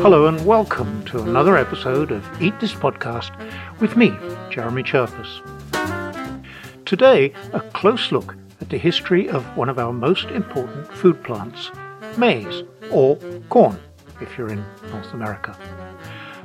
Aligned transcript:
Hello 0.00 0.26
and 0.26 0.46
welcome 0.46 1.04
to 1.06 1.18
another 1.20 1.56
episode 1.56 2.12
of 2.12 2.24
Eat 2.40 2.58
This 2.60 2.72
Podcast 2.72 3.32
with 3.80 3.96
me, 3.96 4.16
Jeremy 4.48 4.84
Cherfas. 4.84 5.40
Today, 6.84 7.32
a 7.52 7.60
close 7.60 8.12
look 8.12 8.36
at 8.60 8.68
the 8.70 8.78
history 8.78 9.28
of 9.28 9.44
one 9.56 9.68
of 9.68 9.78
our 9.80 9.92
most 9.92 10.26
important 10.26 10.86
food 10.92 11.22
plants, 11.24 11.72
maize, 12.16 12.62
or 12.92 13.16
corn, 13.48 13.80
if 14.20 14.38
you're 14.38 14.52
in 14.52 14.64
North 14.90 15.12
America. 15.14 15.58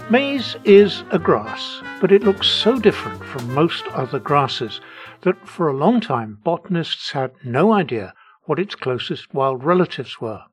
Maize 0.10 0.55
is 0.66 1.04
a 1.12 1.20
grass, 1.20 1.82
but 2.02 2.12
it 2.12 2.23
looks 2.23 2.48
so 2.48 2.80
different 2.80 3.23
from 3.23 3.54
most 3.54 3.86
other 3.89 4.20
grasses 4.20 4.82
that 5.24 5.48
for 5.48 5.68
a 5.68 5.76
long 5.76 6.00
time 6.00 6.40
botanists 6.44 7.12
had 7.12 7.32
no 7.44 7.73
idea 7.73 8.14
what 8.44 8.60
its 8.60 8.76
closest 8.76 9.34
wild 9.34 9.63
relatives 9.63 10.22
were. 10.22 10.44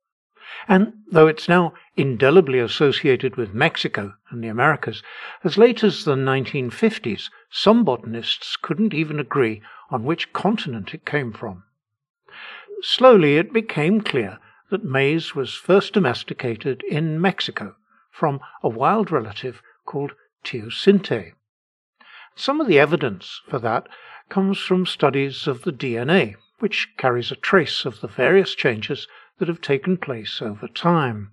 And 0.66 0.94
though 1.10 1.26
it's 1.26 1.48
now 1.48 1.74
indelibly 1.96 2.58
associated 2.58 3.36
with 3.36 3.54
Mexico 3.54 4.14
and 4.30 4.42
the 4.42 4.48
Americas, 4.48 5.02
as 5.44 5.58
late 5.58 5.84
as 5.84 6.04
the 6.04 6.16
1950s, 6.16 7.30
some 7.50 7.84
botanists 7.84 8.56
couldn't 8.56 8.94
even 8.94 9.20
agree 9.20 9.62
on 9.90 10.04
which 10.04 10.32
continent 10.32 10.94
it 10.94 11.04
came 11.04 11.32
from. 11.32 11.64
Slowly 12.82 13.36
it 13.36 13.52
became 13.52 14.00
clear 14.00 14.38
that 14.70 14.84
maize 14.84 15.34
was 15.34 15.54
first 15.54 15.92
domesticated 15.92 16.82
in 16.88 17.20
Mexico 17.20 17.76
from 18.10 18.40
a 18.62 18.68
wild 18.68 19.10
relative 19.10 19.62
called 19.84 20.12
teosinte. 20.44 21.32
Some 22.36 22.60
of 22.60 22.66
the 22.66 22.78
evidence 22.78 23.40
for 23.48 23.58
that 23.58 23.88
comes 24.30 24.58
from 24.58 24.86
studies 24.86 25.46
of 25.46 25.62
the 25.62 25.72
DNA, 25.72 26.36
which 26.60 26.88
carries 26.96 27.30
a 27.30 27.36
trace 27.36 27.84
of 27.84 28.00
the 28.00 28.08
various 28.08 28.54
changes 28.54 29.06
that 29.38 29.48
have 29.48 29.60
taken 29.60 29.96
place 29.96 30.40
over 30.40 30.68
time. 30.68 31.32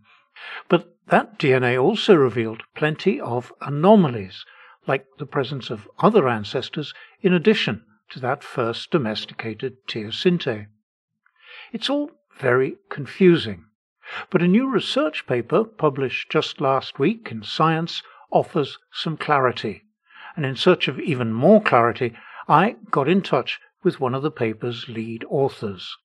But 0.67 0.97
that 1.08 1.39
DNA 1.39 1.81
also 1.81 2.16
revealed 2.16 2.63
plenty 2.75 3.21
of 3.21 3.53
anomalies, 3.61 4.44
like 4.88 5.05
the 5.17 5.25
presence 5.25 5.69
of 5.69 5.88
other 5.99 6.27
ancestors 6.27 6.94
in 7.21 7.33
addition 7.33 7.86
to 8.09 8.19
that 8.19 8.44
first 8.44 8.91
domesticated 8.91 9.86
teosinte. 9.88 10.67
It's 11.71 11.89
all 11.89 12.11
very 12.39 12.77
confusing, 12.89 13.66
but 14.30 14.41
a 14.41 14.47
new 14.47 14.69
research 14.69 15.27
paper 15.27 15.64
published 15.64 16.30
just 16.30 16.61
last 16.61 16.99
week 16.99 17.30
in 17.31 17.43
Science 17.43 18.02
offers 18.31 18.77
some 18.91 19.17
clarity. 19.17 19.83
And 20.36 20.45
in 20.45 20.55
search 20.55 20.88
of 20.88 20.99
even 20.99 21.33
more 21.33 21.61
clarity, 21.61 22.16
I 22.47 22.75
got 22.91 23.09
in 23.09 23.21
touch 23.21 23.59
with 23.83 23.99
one 23.99 24.15
of 24.15 24.23
the 24.23 24.31
paper's 24.31 24.87
lead 24.87 25.25
authors. 25.29 25.97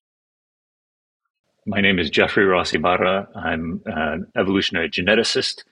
My 1.66 1.80
name 1.80 2.00
is 2.00 2.10
Jeffrey 2.10 2.44
Ross 2.44 2.74
Ibarra. 2.74 3.28
I'm 3.36 3.80
an 3.86 4.26
evolutionary 4.36 4.90
geneticist 4.90 5.62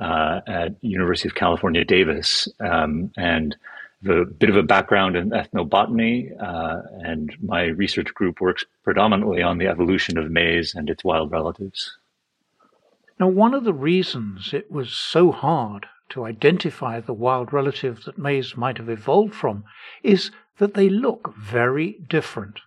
uh, 0.00 0.40
at 0.46 0.74
University 0.80 1.28
of 1.28 1.36
California, 1.36 1.84
Davis, 1.84 2.48
um, 2.58 3.12
and 3.16 3.54
a 4.08 4.24
bit 4.24 4.50
of 4.50 4.56
a 4.56 4.62
background 4.64 5.16
in 5.16 5.30
ethnobotany, 5.30 6.30
uh, 6.42 6.82
and 7.04 7.36
my 7.40 7.66
research 7.66 8.12
group 8.14 8.40
works 8.40 8.64
predominantly 8.82 9.42
on 9.42 9.58
the 9.58 9.68
evolution 9.68 10.18
of 10.18 10.30
maize 10.30 10.74
and 10.74 10.90
its 10.90 11.04
wild 11.04 11.30
relatives. 11.30 11.96
Now, 13.20 13.28
one 13.28 13.54
of 13.54 13.64
the 13.64 13.72
reasons 13.72 14.52
it 14.52 14.70
was 14.70 14.92
so 14.92 15.30
hard 15.30 15.86
to 16.10 16.24
identify 16.24 17.00
the 17.00 17.12
wild 17.12 17.52
relative 17.52 18.04
that 18.04 18.18
maize 18.18 18.56
might 18.56 18.78
have 18.78 18.88
evolved 18.88 19.34
from 19.34 19.64
is 20.02 20.30
that 20.58 20.74
they 20.74 20.88
look 20.88 21.34
very 21.36 21.98
different. 22.08 22.60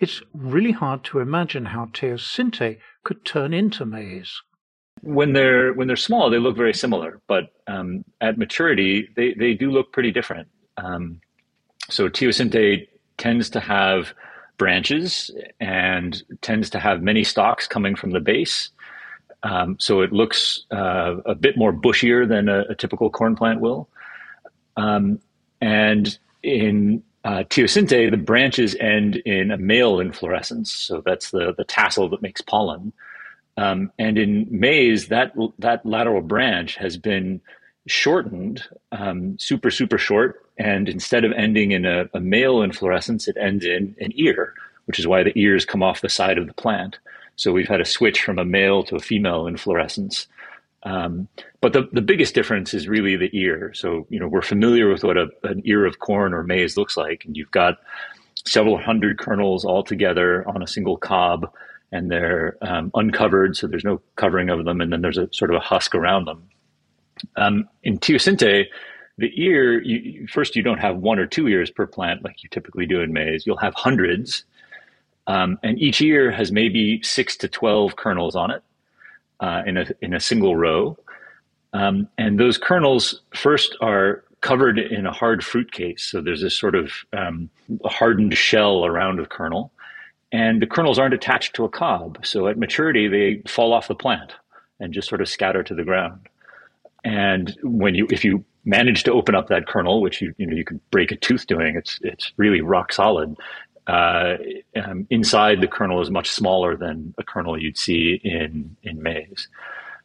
It's 0.00 0.22
really 0.32 0.72
hard 0.72 1.04
to 1.04 1.20
imagine 1.20 1.66
how 1.66 1.86
teosinte 1.86 2.78
could 3.04 3.24
turn 3.24 3.54
into 3.54 3.84
maize. 3.84 4.40
When 5.02 5.34
they're 5.34 5.72
when 5.74 5.86
they're 5.86 5.96
small, 5.96 6.30
they 6.30 6.38
look 6.38 6.56
very 6.56 6.72
similar, 6.72 7.20
but 7.26 7.52
um, 7.66 8.04
at 8.20 8.38
maturity, 8.38 9.08
they, 9.16 9.34
they 9.34 9.52
do 9.52 9.70
look 9.70 9.92
pretty 9.92 10.10
different. 10.10 10.48
Um, 10.76 11.20
so 11.90 12.08
teosinte 12.08 12.88
tends 13.18 13.50
to 13.50 13.60
have 13.60 14.14
branches 14.56 15.30
and 15.60 16.22
tends 16.40 16.70
to 16.70 16.78
have 16.78 17.02
many 17.02 17.24
stalks 17.24 17.66
coming 17.66 17.94
from 17.94 18.10
the 18.10 18.20
base. 18.20 18.70
Um, 19.44 19.76
so 19.78 20.00
it 20.00 20.12
looks 20.12 20.64
uh, 20.72 21.16
a 21.26 21.34
bit 21.34 21.56
more 21.56 21.72
bushier 21.72 22.26
than 22.26 22.48
a, 22.48 22.62
a 22.70 22.74
typical 22.74 23.10
corn 23.10 23.36
plant 23.36 23.60
will. 23.60 23.88
Um, 24.76 25.20
and 25.60 26.18
in 26.42 27.02
uh, 27.24 27.44
teosinte, 27.50 28.10
the 28.10 28.16
branches 28.16 28.74
end 28.80 29.16
in 29.16 29.50
a 29.50 29.58
male 29.58 30.00
inflorescence. 30.00 30.72
So 30.72 31.02
that's 31.04 31.30
the, 31.30 31.54
the 31.56 31.64
tassel 31.64 32.08
that 32.08 32.22
makes 32.22 32.40
pollen. 32.40 32.92
Um, 33.56 33.92
and 33.98 34.18
in 34.18 34.48
maize, 34.50 35.08
that, 35.08 35.32
that 35.58 35.84
lateral 35.86 36.22
branch 36.22 36.76
has 36.76 36.96
been 36.96 37.40
shortened, 37.86 38.64
um, 38.92 39.38
super, 39.38 39.70
super 39.70 39.98
short. 39.98 40.50
And 40.58 40.88
instead 40.88 41.24
of 41.24 41.32
ending 41.32 41.72
in 41.72 41.84
a, 41.84 42.08
a 42.14 42.20
male 42.20 42.62
inflorescence, 42.62 43.28
it 43.28 43.36
ends 43.38 43.64
in 43.64 43.94
an 44.00 44.12
ear, 44.14 44.54
which 44.86 44.98
is 44.98 45.06
why 45.06 45.22
the 45.22 45.38
ears 45.38 45.66
come 45.66 45.82
off 45.82 46.00
the 46.00 46.08
side 46.08 46.38
of 46.38 46.46
the 46.46 46.54
plant. 46.54 46.98
So 47.36 47.52
we've 47.52 47.68
had 47.68 47.80
a 47.80 47.84
switch 47.84 48.22
from 48.22 48.38
a 48.38 48.44
male 48.44 48.84
to 48.84 48.96
a 48.96 49.00
female 49.00 49.46
inflorescence. 49.46 50.26
Um, 50.84 51.28
but 51.60 51.72
the, 51.72 51.88
the 51.92 52.02
biggest 52.02 52.34
difference 52.34 52.74
is 52.74 52.88
really 52.88 53.16
the 53.16 53.30
ear. 53.32 53.72
So, 53.74 54.06
you 54.10 54.20
know, 54.20 54.28
we're 54.28 54.42
familiar 54.42 54.88
with 54.88 55.02
what 55.02 55.16
a, 55.16 55.28
an 55.42 55.62
ear 55.64 55.86
of 55.86 55.98
corn 55.98 56.34
or 56.34 56.42
maize 56.42 56.76
looks 56.76 56.96
like. 56.96 57.24
And 57.24 57.36
you've 57.36 57.50
got 57.50 57.78
several 58.46 58.78
hundred 58.78 59.18
kernels 59.18 59.64
all 59.64 59.82
together 59.82 60.46
on 60.48 60.62
a 60.62 60.66
single 60.66 60.98
cob 60.98 61.50
and 61.90 62.10
they're 62.10 62.56
um, 62.60 62.90
uncovered. 62.94 63.56
So 63.56 63.66
there's 63.66 63.84
no 63.84 64.00
covering 64.16 64.50
of 64.50 64.64
them. 64.64 64.80
And 64.80 64.92
then 64.92 65.00
there's 65.00 65.18
a 65.18 65.28
sort 65.32 65.50
of 65.50 65.56
a 65.56 65.64
husk 65.64 65.94
around 65.94 66.26
them. 66.26 66.42
Um, 67.36 67.68
in 67.82 67.98
teosinte, 67.98 68.66
the 69.16 69.42
ear, 69.42 69.80
you, 69.80 70.26
first, 70.26 70.56
you 70.56 70.62
don't 70.62 70.80
have 70.80 70.96
one 70.96 71.18
or 71.18 71.26
two 71.26 71.48
ears 71.48 71.70
per 71.70 71.86
plant 71.86 72.24
like 72.24 72.42
you 72.42 72.48
typically 72.50 72.84
do 72.84 73.00
in 73.00 73.12
maize. 73.12 73.46
You'll 73.46 73.56
have 73.58 73.74
hundreds. 73.74 74.44
Um, 75.26 75.58
and 75.62 75.78
each 75.78 76.00
ear 76.02 76.30
has 76.30 76.52
maybe 76.52 77.02
six 77.02 77.36
to 77.38 77.48
12 77.48 77.96
kernels 77.96 78.36
on 78.36 78.50
it 78.50 78.62
uh, 79.40 79.62
in, 79.66 79.76
a, 79.76 79.86
in 80.02 80.14
a 80.14 80.20
single 80.20 80.56
row. 80.56 80.98
Um, 81.72 82.08
and 82.18 82.38
those 82.38 82.58
kernels 82.58 83.20
first 83.34 83.76
are 83.80 84.24
covered 84.42 84.78
in 84.78 85.06
a 85.06 85.12
hard 85.12 85.42
fruit 85.42 85.72
case. 85.72 86.04
So 86.04 86.20
there's 86.20 86.42
this 86.42 86.56
sort 86.56 86.74
of 86.74 86.92
um, 87.12 87.48
hardened 87.86 88.36
shell 88.36 88.84
around 88.84 89.16
the 89.16 89.26
kernel. 89.26 89.72
And 90.30 90.60
the 90.60 90.66
kernels 90.66 90.98
aren't 90.98 91.14
attached 91.14 91.54
to 91.54 91.64
a 91.64 91.68
cob. 91.68 92.18
So 92.24 92.48
at 92.48 92.58
maturity, 92.58 93.08
they 93.08 93.42
fall 93.48 93.72
off 93.72 93.88
the 93.88 93.94
plant 93.94 94.34
and 94.80 94.92
just 94.92 95.08
sort 95.08 95.20
of 95.20 95.28
scatter 95.28 95.62
to 95.62 95.74
the 95.74 95.84
ground. 95.84 96.28
And 97.04 97.56
when 97.62 97.94
you, 97.94 98.06
if 98.10 98.24
you 98.24 98.44
manage 98.64 99.04
to 99.04 99.12
open 99.12 99.34
up 99.34 99.48
that 99.48 99.66
kernel, 99.66 100.00
which 100.00 100.20
you, 100.20 100.34
you 100.36 100.46
know, 100.46 100.56
you 100.56 100.64
could 100.64 100.80
break 100.90 101.12
a 101.12 101.16
tooth 101.16 101.46
doing, 101.46 101.76
it's, 101.76 101.98
it's 102.02 102.32
really 102.36 102.60
rock 102.60 102.92
solid 102.92 103.36
uh, 103.86 104.36
um, 104.82 105.06
inside 105.10 105.60
the 105.60 105.68
kernel 105.68 106.00
is 106.00 106.10
much 106.10 106.30
smaller 106.30 106.76
than 106.76 107.14
a 107.18 107.22
kernel 107.22 107.60
you'd 107.60 107.78
see 107.78 108.20
in 108.24 108.76
in 108.82 109.02
maize. 109.02 109.48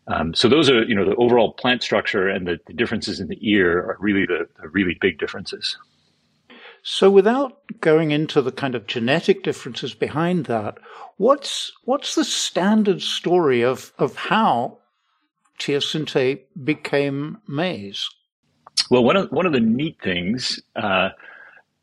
Um, 0.08 0.34
so 0.34 0.50
those 0.50 0.70
are 0.70 0.84
you 0.84 0.96
know 0.96 1.06
the 1.06 1.16
overall 1.16 1.54
plant 1.54 1.84
structure 1.84 2.28
and 2.28 2.48
the, 2.48 2.60
the 2.66 2.74
differences 2.74 3.20
in 3.20 3.28
the 3.28 3.38
ear 3.42 3.80
are 3.80 3.98
really 4.00 4.26
the, 4.26 4.48
the, 4.62 4.68
really 4.70 4.98
big 5.00 5.18
differences. 5.20 5.78
So 6.82 7.10
without 7.10 7.60
going 7.82 8.12
into 8.12 8.42
the 8.42 8.52
kind 8.52 8.74
of 8.74 8.88
genetic 8.88 9.44
differences 9.44 9.94
behind 9.94 10.46
that, 10.46 10.78
what's 11.18 11.72
what's 11.84 12.16
the 12.16 12.26
standard 12.26 13.02
story 13.02 13.64
of 13.64 13.94
of 13.98 14.16
how 14.16 14.80
teosinte 15.60 16.42
became 16.64 17.38
maize? 17.48 18.10
Well, 18.90 19.04
one 19.04 19.16
of 19.16 19.32
one 19.32 19.46
of 19.46 19.54
the 19.54 19.60
neat 19.60 19.98
things, 20.02 20.60
uh, 20.76 21.10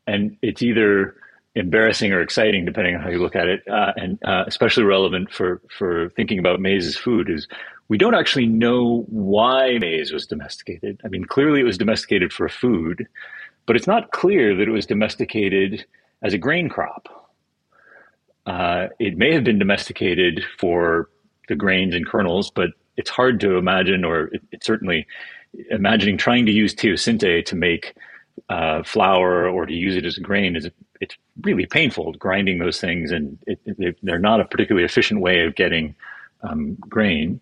and 0.05 0.37
it's 0.41 0.61
either 0.61 1.15
embarrassing 1.57 2.13
or 2.13 2.21
exciting, 2.21 2.65
depending 2.65 2.95
on 2.95 3.01
how 3.01 3.09
you 3.09 3.19
look 3.19 3.35
at 3.35 3.47
it, 3.47 3.67
uh, 3.67 3.93
and 3.95 4.19
uh, 4.23 4.43
especially 4.47 4.83
relevant 4.83 5.31
for 5.31 5.61
for 5.69 6.09
thinking 6.15 6.39
about 6.39 6.59
maize's 6.59 6.97
food 6.97 7.29
is 7.29 7.47
we 7.89 7.97
don't 7.97 8.15
actually 8.15 8.45
know 8.45 9.05
why 9.09 9.77
maize 9.79 10.11
was 10.11 10.27
domesticated. 10.27 10.99
I 11.03 11.07
mean, 11.07 11.25
clearly 11.25 11.61
it 11.61 11.63
was 11.63 11.77
domesticated 11.77 12.33
for 12.33 12.47
food, 12.49 13.07
but 13.65 13.75
it's 13.75 13.87
not 13.87 14.11
clear 14.11 14.55
that 14.55 14.67
it 14.67 14.71
was 14.71 14.85
domesticated 14.85 15.85
as 16.21 16.33
a 16.33 16.37
grain 16.37 16.69
crop. 16.69 17.07
Uh, 18.45 18.87
it 18.99 19.17
may 19.17 19.33
have 19.33 19.43
been 19.43 19.59
domesticated 19.59 20.43
for 20.57 21.09
the 21.47 21.55
grains 21.55 21.95
and 21.95 22.05
kernels, 22.05 22.51
but 22.51 22.71
it's 22.97 23.09
hard 23.09 23.39
to 23.39 23.57
imagine, 23.57 24.03
or 24.03 24.25
it, 24.25 24.41
it 24.51 24.63
certainly 24.63 25.05
imagining 25.69 26.17
trying 26.17 26.45
to 26.45 26.51
use 26.51 26.73
teosinte 26.73 27.45
to 27.45 27.55
make 27.55 27.95
uh, 28.49 28.83
flour 28.83 29.49
or 29.49 29.65
to 29.65 29.73
use 29.73 29.95
it 29.95 30.05
as 30.05 30.17
a 30.17 30.21
grain 30.21 30.55
is 30.55 30.69
it's 31.01 31.15
really 31.41 31.65
painful 31.65 32.13
grinding 32.13 32.59
those 32.59 32.79
things, 32.79 33.11
and 33.11 33.37
it, 33.47 33.59
it, 33.65 33.97
they're 34.03 34.19
not 34.19 34.41
a 34.41 34.45
particularly 34.45 34.85
efficient 34.85 35.21
way 35.21 35.43
of 35.43 35.55
getting 35.55 35.95
um, 36.43 36.75
grain. 36.75 37.41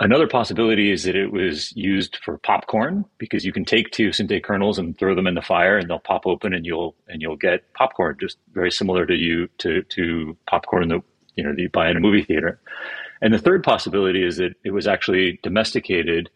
Another 0.00 0.26
possibility 0.26 0.90
is 0.90 1.04
that 1.04 1.16
it 1.16 1.32
was 1.32 1.72
used 1.76 2.18
for 2.24 2.38
popcorn 2.38 3.04
because 3.18 3.44
you 3.44 3.52
can 3.52 3.64
take 3.64 3.90
two 3.90 4.08
teosinte 4.08 4.42
kernels 4.42 4.78
and 4.78 4.98
throw 4.98 5.14
them 5.14 5.26
in 5.26 5.34
the 5.34 5.42
fire 5.42 5.78
and 5.78 5.88
they'll 5.88 5.98
pop 5.98 6.26
open 6.26 6.52
and 6.54 6.66
you'll 6.66 6.96
and 7.08 7.22
you'll 7.22 7.36
get 7.36 7.72
popcorn 7.74 8.16
just 8.18 8.38
very 8.52 8.70
similar 8.70 9.06
to 9.06 9.14
you 9.14 9.48
to 9.58 9.82
to 9.84 10.36
popcorn 10.48 10.88
that 10.88 11.02
you 11.36 11.44
know 11.44 11.50
that 11.50 11.60
you 11.60 11.68
buy 11.68 11.90
in 11.90 11.96
a 11.96 12.00
movie 12.00 12.24
theater. 12.24 12.60
And 13.20 13.32
the 13.32 13.38
third 13.38 13.62
possibility 13.62 14.24
is 14.24 14.38
that 14.38 14.54
it 14.64 14.72
was 14.72 14.88
actually 14.88 15.38
domesticated 15.42 16.30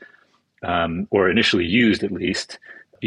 um, 0.62 1.08
or 1.10 1.28
initially 1.28 1.64
used 1.64 2.04
at 2.04 2.12
least 2.12 2.58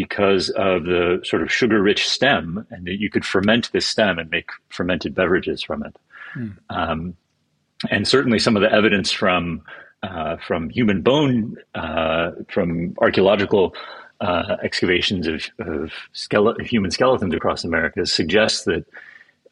because 0.03 0.49
of 0.51 0.85
the 0.85 1.19
sort 1.23 1.41
of 1.41 1.51
sugar 1.51 1.81
rich 1.81 2.07
stem 2.07 2.65
and 2.71 2.85
that 2.87 2.99
you 2.99 3.09
could 3.09 3.25
ferment 3.25 3.69
this 3.71 3.85
stem 3.85 4.17
and 4.19 4.29
make 4.29 4.49
fermented 4.69 5.13
beverages 5.13 5.61
from 5.61 5.83
it. 5.83 5.95
Mm. 6.35 6.57
Um, 6.69 6.99
and 7.89 8.07
certainly 8.07 8.39
some 8.39 8.55
of 8.55 8.61
the 8.61 8.71
evidence 8.71 9.11
from 9.11 9.61
uh, 10.01 10.37
from 10.47 10.69
human 10.69 11.01
bone, 11.01 11.57
uh, 11.75 12.31
from 12.47 12.95
archaeological 13.01 13.73
uh, 14.21 14.55
excavations 14.63 15.27
of, 15.27 15.35
of 15.59 15.91
skele- 16.13 16.61
human 16.61 16.91
skeletons 16.91 17.33
across 17.33 17.65
America 17.65 18.05
suggests 18.05 18.63
that 18.63 18.85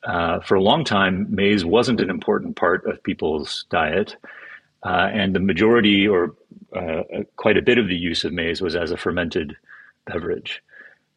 uh, 0.06 0.40
for 0.40 0.56
a 0.56 0.62
long 0.62 0.86
time, 0.86 1.28
maize 1.30 1.66
wasn't 1.66 2.00
an 2.00 2.10
important 2.10 2.56
part 2.56 2.86
of 2.86 3.04
people's 3.04 3.66
diet. 3.70 4.16
Uh, 4.84 5.10
and 5.12 5.36
the 5.36 5.40
majority, 5.40 6.08
or 6.08 6.34
uh, 6.74 7.04
quite 7.36 7.58
a 7.58 7.62
bit 7.62 7.78
of 7.78 7.88
the 7.88 7.96
use 7.96 8.24
of 8.24 8.32
maize, 8.32 8.62
was 8.62 8.76
as 8.76 8.92
a 8.92 8.98
fermented 8.98 9.58
beverage. 10.08 10.62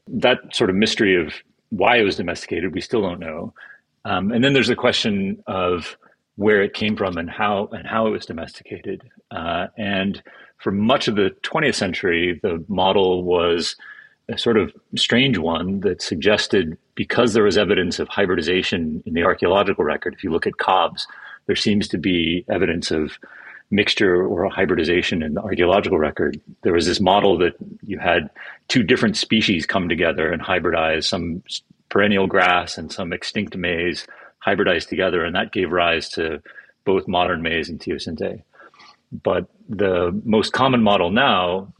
That 0.08 0.38
sort 0.52 0.70
of 0.70 0.76
mystery 0.76 1.20
of 1.20 1.32
why 1.70 1.96
it 1.96 2.02
was 2.02 2.16
domesticated, 2.16 2.74
we 2.74 2.80
still 2.80 3.02
don't 3.02 3.20
know. 3.20 3.54
Um, 4.04 4.32
and 4.32 4.42
then 4.42 4.52
there's 4.52 4.68
the 4.68 4.76
question 4.76 5.42
of 5.46 5.96
where 6.36 6.62
it 6.62 6.74
came 6.74 6.96
from 6.96 7.16
and 7.16 7.30
how 7.30 7.68
and 7.72 7.86
how 7.86 8.06
it 8.06 8.10
was 8.10 8.26
domesticated. 8.26 9.02
Uh, 9.30 9.66
and 9.76 10.22
for 10.58 10.72
much 10.72 11.08
of 11.08 11.16
the 11.16 11.34
20th 11.42 11.74
century, 11.74 12.38
the 12.42 12.64
model 12.68 13.24
was 13.24 13.76
a 14.28 14.38
sort 14.38 14.56
of 14.56 14.72
strange 14.96 15.38
one 15.38 15.80
that 15.80 16.00
suggested 16.00 16.76
because 16.94 17.32
there 17.32 17.42
was 17.42 17.58
evidence 17.58 17.98
of 17.98 18.08
hybridization 18.08 19.02
in 19.06 19.14
the 19.14 19.24
archaeological 19.24 19.84
record. 19.84 20.14
If 20.14 20.22
you 20.22 20.30
look 20.30 20.46
at 20.46 20.58
Cobbs, 20.58 21.06
there 21.46 21.56
seems 21.56 21.88
to 21.88 21.98
be 21.98 22.44
evidence 22.48 22.90
of 22.90 23.12
mixture 23.70 24.24
or 24.26 24.48
hybridization 24.50 25.22
in 25.22 25.34
the 25.34 25.42
archaeological 25.42 25.98
record. 25.98 26.40
There 26.62 26.72
was 26.72 26.86
this 26.86 27.00
model 27.00 27.38
that 27.38 27.54
you 27.84 27.98
had 27.98 28.28
two 28.68 28.82
different 28.82 29.16
species 29.16 29.66
come 29.66 29.88
together 29.88 30.30
and 30.30 30.42
hybridize 30.42 31.04
some 31.04 31.42
perennial 31.88 32.26
grass 32.26 32.78
and 32.78 32.92
some 32.92 33.12
extinct 33.12 33.56
maize 33.56 34.06
hybridized 34.44 34.88
together, 34.88 35.24
and 35.24 35.34
that 35.36 35.52
gave 35.52 35.70
rise 35.70 36.08
to 36.10 36.42
both 36.84 37.06
modern 37.06 37.42
maize 37.42 37.68
and 37.68 37.78
teosinte. 37.78 38.42
But 39.12 39.46
the 39.68 40.18
most 40.24 40.52
common 40.52 40.82
model 40.82 41.10
now, 41.10 41.72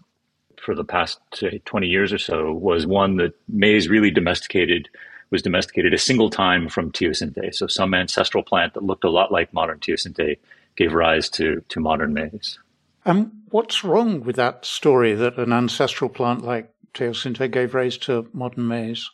for 0.63 0.75
the 0.75 0.85
past 0.85 1.19
say, 1.35 1.61
20 1.65 1.87
years 1.87 2.13
or 2.13 2.19
so, 2.19 2.53
was 2.53 2.87
one 2.87 3.17
that 3.17 3.33
maize 3.49 3.89
really 3.89 4.11
domesticated 4.11 4.89
was 5.31 5.43
domesticated 5.43 5.95
a 5.95 5.99
single 5.99 6.29
time 6.29 6.69
from 6.69 6.91
teosinte. 6.91 7.55
So 7.55 7.69
some 7.69 7.95
ancestral 7.95 8.43
plant 8.43 8.75
that 8.75 8.83
looked 8.83 9.05
a 9.05 9.11
lot 9.11 9.31
like 9.31 9.55
modern 9.55 9.79
teosinte 9.79 10.39
gave 10.77 10.93
rise 10.93 11.29
to 11.31 11.63
to 11.69 11.81
modern 11.81 12.15
maize. 12.15 12.59
And 13.05 13.31
what's 13.51 13.83
wrong 13.85 14.23
with 14.23 14.37
that 14.37 14.65
story 14.65 15.15
that 15.15 15.39
an 15.39 15.53
ancestral 15.53 16.11
plant 16.11 16.45
like 16.45 16.73
teosinte 16.95 17.51
gave 17.51 17.75
rise 17.75 17.97
to 17.99 18.29
modern 18.33 18.69
maize? 18.69 19.11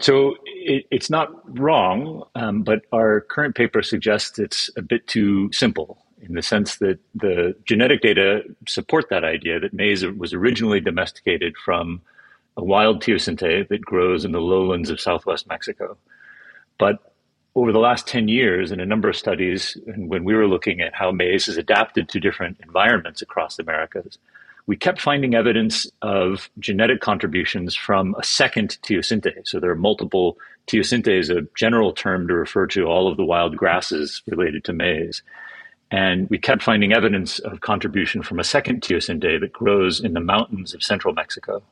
So 0.00 0.36
it, 0.44 0.86
it's 0.90 1.10
not 1.10 1.28
wrong, 1.58 2.24
um, 2.34 2.62
but 2.62 2.82
our 2.92 3.22
current 3.22 3.54
paper 3.54 3.82
suggests 3.82 4.38
it's 4.38 4.70
a 4.76 4.82
bit 4.82 5.06
too 5.06 5.50
simple 5.52 6.04
in 6.20 6.34
the 6.34 6.42
sense 6.42 6.76
that 6.76 6.98
the 7.14 7.54
genetic 7.64 8.00
data 8.00 8.42
support 8.68 9.06
that 9.10 9.24
idea 9.24 9.58
that 9.58 9.74
maize 9.74 10.04
was 10.06 10.32
originally 10.32 10.80
domesticated 10.80 11.56
from 11.56 12.00
a 12.56 12.64
wild 12.64 13.02
teosinte 13.02 13.68
that 13.68 13.80
grows 13.80 14.24
in 14.24 14.32
the 14.32 14.40
lowlands 14.40 14.90
of 14.90 15.00
southwest 15.00 15.48
Mexico. 15.48 15.96
But 16.78 17.11
over 17.54 17.72
the 17.72 17.78
last 17.78 18.06
10 18.06 18.28
years, 18.28 18.72
in 18.72 18.80
a 18.80 18.86
number 18.86 19.08
of 19.08 19.16
studies, 19.16 19.76
and 19.86 20.08
when 20.08 20.24
we 20.24 20.34
were 20.34 20.46
looking 20.46 20.80
at 20.80 20.94
how 20.94 21.10
maize 21.10 21.48
is 21.48 21.58
adapted 21.58 22.08
to 22.08 22.20
different 22.20 22.58
environments 22.62 23.20
across 23.20 23.56
the 23.56 23.62
Americas, 23.62 24.18
we 24.66 24.76
kept 24.76 25.00
finding 25.00 25.34
evidence 25.34 25.86
of 26.02 26.48
genetic 26.58 27.00
contributions 27.00 27.74
from 27.74 28.14
a 28.18 28.24
second 28.24 28.78
teosinte. 28.82 29.32
So 29.44 29.60
there 29.60 29.70
are 29.70 29.76
multiple 29.76 30.38
teosinte 30.66 31.18
is 31.18 31.30
a 31.30 31.46
general 31.56 31.92
term 31.92 32.28
to 32.28 32.34
refer 32.34 32.66
to 32.68 32.84
all 32.84 33.10
of 33.10 33.16
the 33.16 33.24
wild 33.24 33.56
grasses 33.56 34.22
related 34.26 34.64
to 34.64 34.72
maize. 34.72 35.22
And 35.90 36.30
we 36.30 36.38
kept 36.38 36.62
finding 36.62 36.92
evidence 36.92 37.38
of 37.40 37.60
contribution 37.60 38.22
from 38.22 38.38
a 38.38 38.44
second 38.44 38.80
teosinte 38.80 39.40
that 39.40 39.52
grows 39.52 40.00
in 40.00 40.14
the 40.14 40.20
mountains 40.20 40.72
of 40.72 40.82
central 40.82 41.12
Mexico. 41.12 41.62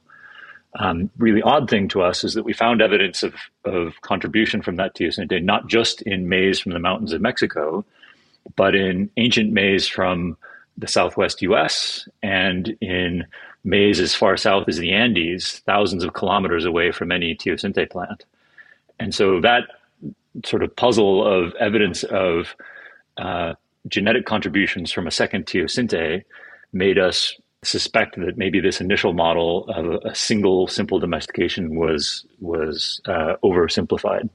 Um, 0.79 1.11
really 1.19 1.43
odd 1.43 1.69
thing 1.69 1.89
to 1.89 2.03
us 2.03 2.23
is 2.23 2.35
that 2.35 2.45
we 2.45 2.53
found 2.53 2.81
evidence 2.81 3.23
of, 3.23 3.35
of 3.65 4.01
contribution 4.03 4.63
from 4.63 4.77
that 4.77 4.95
teosinte, 4.95 5.43
not 5.43 5.67
just 5.67 6.01
in 6.03 6.29
maize 6.29 6.61
from 6.61 6.73
the 6.73 6.79
mountains 6.79 7.13
of 7.13 7.21
Mexico, 7.21 7.85
but 8.57 8.75
in 8.75 9.11
ancient 9.17 9.53
maize 9.53 9.89
from 9.89 10.37
the 10.79 10.87
southwest 10.87 11.43
US 11.43 12.09
and 12.23 12.69
in 12.81 13.27
maize 13.65 14.01
as 14.01 14.15
far 14.15 14.37
south 14.37 14.69
as 14.69 14.79
the 14.79 14.93
Andes, 14.93 15.59
thousands 15.67 16.05
of 16.05 16.15
kilometers 16.15 16.65
away 16.65 16.93
from 16.93 17.13
any 17.13 17.35
teosinte 17.35 17.91
plant. 17.91 18.25
And 18.99 19.15
so 19.15 19.41
that 19.41 19.65
sort 20.45 20.63
of 20.63 20.75
puzzle 20.75 21.27
of 21.27 21.55
evidence 21.57 22.05
of 22.05 22.55
uh, 23.19 23.55
genetic 23.89 24.25
contributions 24.25 24.93
from 24.93 25.07
a 25.07 25.11
second 25.11 25.47
teosinte 25.47 26.23
made 26.73 26.99
us 26.99 27.37
suspect 27.63 28.17
that 28.17 28.39
maybe 28.39 28.61
this 28.61 28.81
initial 28.81 29.13
model 29.13 29.69
of 29.69 30.01
a, 30.05 30.15
single 30.15 30.67
simple 30.67 30.99
domestication 30.99 31.77
was 31.79 32.27
was 32.41 33.01
uh, 33.07 33.35
oversimplified. 33.45 34.31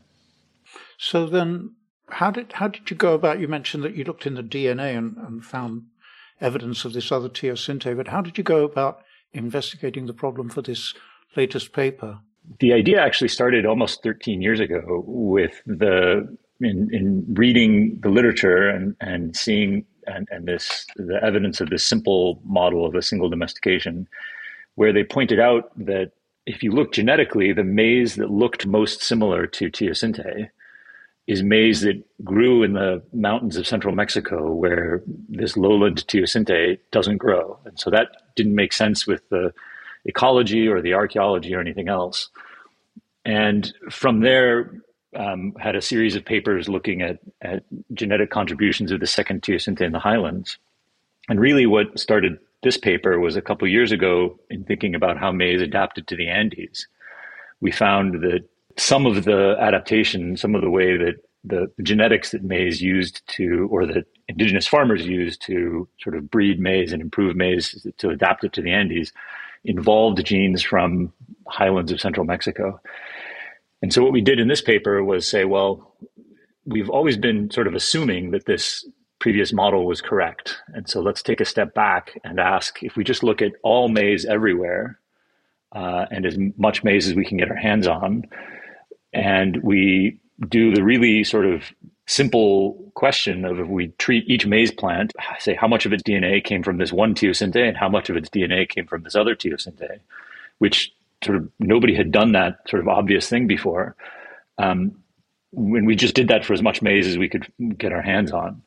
So 0.98 1.26
then, 1.26 1.72
how 2.10 2.32
did 2.32 2.54
how 2.54 2.68
did 2.68 2.90
you 2.90 2.96
go 2.96 3.14
about? 3.14 3.40
You 3.40 3.48
mentioned 3.48 3.84
that 3.84 3.96
you 3.96 4.04
looked 4.04 4.28
in 4.28 4.36
the 4.36 4.44
DNA 4.44 4.98
and, 4.98 5.18
and 5.18 5.44
found 5.44 5.84
evidence 6.40 6.86
of 6.86 6.94
this 6.94 7.12
other 7.12 7.30
teosinte. 7.30 7.96
But 7.96 8.10
how 8.10 8.22
did 8.22 8.38
you 8.38 8.44
go 8.44 8.64
about 8.64 9.02
investigating 9.34 10.06
the 10.06 10.14
problem 10.14 10.50
for 10.50 10.62
this 10.62 10.94
latest 11.36 11.74
paper? 11.74 12.20
The 12.60 12.74
idea 12.74 13.02
actually 13.02 13.30
started 13.30 13.66
almost 13.66 14.04
13 14.04 14.42
years 14.42 14.60
ago 14.60 15.04
with 15.08 15.62
the 15.66 16.38
in, 16.62 16.90
in 16.94 17.26
reading 17.30 18.00
the 18.02 18.10
literature 18.10 18.70
and, 18.70 18.96
and 19.02 19.36
seeing 19.36 19.86
and, 20.08 20.28
and 20.32 20.46
this 20.46 20.86
the 20.96 21.24
evidence 21.24 21.62
of 21.62 21.70
this 21.70 21.86
simple 21.86 22.40
model 22.44 22.86
of 22.86 22.96
a 22.96 23.02
single 23.02 23.30
domestication, 23.30 24.08
where 24.76 24.94
they 24.94 25.04
pointed 25.04 25.40
out 25.40 25.72
that 25.78 26.12
if 26.46 26.62
you 26.62 26.72
look 26.72 26.94
genetically, 26.94 27.54
the 27.54 27.64
maize 27.64 28.16
that 28.16 28.30
looked 28.30 28.68
most 28.68 29.02
similar 29.02 29.48
to 29.48 29.72
teosinte 29.72 30.50
is 31.28 31.42
maize 31.42 31.82
that 31.82 32.04
grew 32.24 32.62
in 32.62 32.74
the 32.74 33.02
mountains 33.14 33.58
of 33.58 33.66
central 33.66 33.96
Mexico 33.96 34.52
where 34.52 35.02
this 35.28 35.58
lowland 35.58 36.06
teosinte 36.08 36.78
doesn't 36.92 37.18
grow. 37.18 37.58
And 37.66 37.80
so 37.80 37.90
that 37.90 38.10
didn't 38.36 38.54
make 38.54 38.74
sense 38.74 39.08
with 39.08 39.28
the 39.30 39.52
ecology 40.06 40.68
or 40.68 40.82
the 40.82 40.94
archaeology 40.94 41.56
or 41.56 41.60
anything 41.60 41.90
else. 41.90 42.30
And 43.26 43.74
from 43.90 44.20
there, 44.20 44.72
um, 45.16 45.54
had 45.60 45.76
a 45.76 45.82
series 45.82 46.16
of 46.16 46.26
papers 46.26 46.70
looking 46.70 47.02
at, 47.02 47.20
at 47.42 47.64
genetic 47.94 48.30
contributions 48.30 48.92
of 48.92 49.00
the 49.00 49.08
second 49.08 49.42
teosinte 49.42 49.82
in 49.82 49.92
the 49.92 50.00
highlands. 50.00 50.58
And 51.30 51.40
really, 51.40 51.66
what 51.66 51.98
started 52.00 52.40
this 52.64 52.78
paper 52.78 53.20
was 53.20 53.36
a 53.36 53.42
couple 53.42 53.68
years 53.68 53.92
ago 53.92 54.40
in 54.50 54.64
thinking 54.64 54.96
about 54.96 55.18
how 55.18 55.32
maize 55.32 55.62
adapted 55.62 56.08
to 56.08 56.16
the 56.16 56.28
Andes. 56.28 56.88
We 57.62 57.72
found 57.72 58.22
that 58.22 58.50
some 58.78 59.06
of 59.06 59.24
the 59.24 59.56
adaptation, 59.60 60.38
some 60.38 60.56
of 60.56 60.62
the 60.62 60.70
way 60.70 60.98
that 60.98 61.16
the 61.44 61.72
genetics 61.84 62.32
that 62.32 62.44
maize 62.44 62.82
used 62.82 63.22
to, 63.36 63.68
or 63.72 63.86
that 63.86 64.06
indigenous 64.28 64.68
farmers 64.68 65.06
used 65.06 65.42
to 65.44 65.88
sort 66.02 66.16
of 66.16 66.30
breed 66.30 66.60
maize 66.60 66.92
and 66.92 67.02
improve 67.02 67.36
maize 67.36 67.88
to 67.98 68.10
adapt 68.10 68.44
it 68.44 68.54
to 68.54 68.62
the 68.62 68.72
Andes, 68.72 69.14
involved 69.64 70.24
genes 70.26 70.64
from 70.64 71.14
highlands 71.48 71.92
of 71.92 72.02
central 72.02 72.26
Mexico. 72.26 72.80
And 73.86 73.94
so 73.94 74.02
what 74.02 74.14
we 74.14 74.22
did 74.22 74.40
in 74.40 74.48
this 74.48 74.62
paper 74.62 75.04
was 75.04 75.28
say, 75.28 75.46
well, 75.46 75.96
we've 76.66 76.90
always 76.90 77.18
been 77.18 77.52
sort 77.52 77.68
of 77.68 77.76
assuming 77.76 78.32
that 78.32 78.48
this 78.48 78.84
previous 79.20 79.54
model 79.54 79.86
was 79.86 80.02
correct. 80.02 80.58
And 80.74 80.90
so 80.90 81.02
let's 81.02 81.22
take 81.22 81.40
a 81.40 81.46
step 81.46 81.76
back 81.76 82.20
and 82.24 82.40
ask 82.40 82.82
if 82.82 82.96
we 82.96 83.04
just 83.04 83.22
look 83.22 83.44
at 83.44 83.52
all 83.62 83.88
maize 83.88 84.26
everywhere 84.26 85.00
uh, 85.76 86.06
and 86.10 86.26
as 86.26 86.36
much 86.58 86.84
maize 86.84 87.08
as 87.08 87.14
we 87.14 87.26
can 87.26 87.38
get 87.38 87.52
our 87.52 87.56
hands 87.56 87.86
on, 87.86 88.24
and 89.14 89.62
we 89.62 90.20
do 90.50 90.74
the 90.74 90.84
really 90.84 91.24
sort 91.24 91.46
of 91.46 91.66
simple 92.08 92.92
question 92.96 93.46
of 93.46 93.60
if 93.60 93.68
we 93.68 93.90
treat 94.00 94.28
each 94.28 94.48
maize 94.48 94.72
plant, 94.72 95.14
say 95.38 95.54
how 95.54 95.68
much 95.68 95.86
of 95.86 95.94
its 95.94 96.02
DNA 96.02 96.44
came 96.44 96.64
from 96.64 96.80
this 96.80 96.92
one 96.92 97.14
teosinte 97.14 97.68
and 97.68 97.78
how 97.78 97.88
much 97.88 98.10
of 98.10 98.16
its 98.16 98.30
DNA 98.30 98.68
came 98.68 98.88
from 98.88 99.04
this 99.04 99.16
other 99.16 99.36
teosinte, 99.36 100.00
which 100.58 100.92
sort 101.24 101.38
of 101.38 101.50
nobody 101.60 101.96
had 101.96 102.12
done 102.12 102.34
that 102.34 102.60
sort 102.68 102.82
of 102.82 102.88
obvious 102.88 103.30
thing 103.30 103.48
before. 103.48 103.96
Um, 104.58 105.04
when 105.52 105.86
we 105.86 105.96
just 105.96 106.16
did 106.16 106.28
that 106.28 106.44
for 106.44 106.54
as 106.54 106.62
much 106.62 106.82
maize 106.82 107.08
as 107.08 107.18
we 107.18 107.30
could 107.30 107.48
get 107.78 107.94
our 107.94 108.02
hands 108.02 108.32
on. 108.32 108.62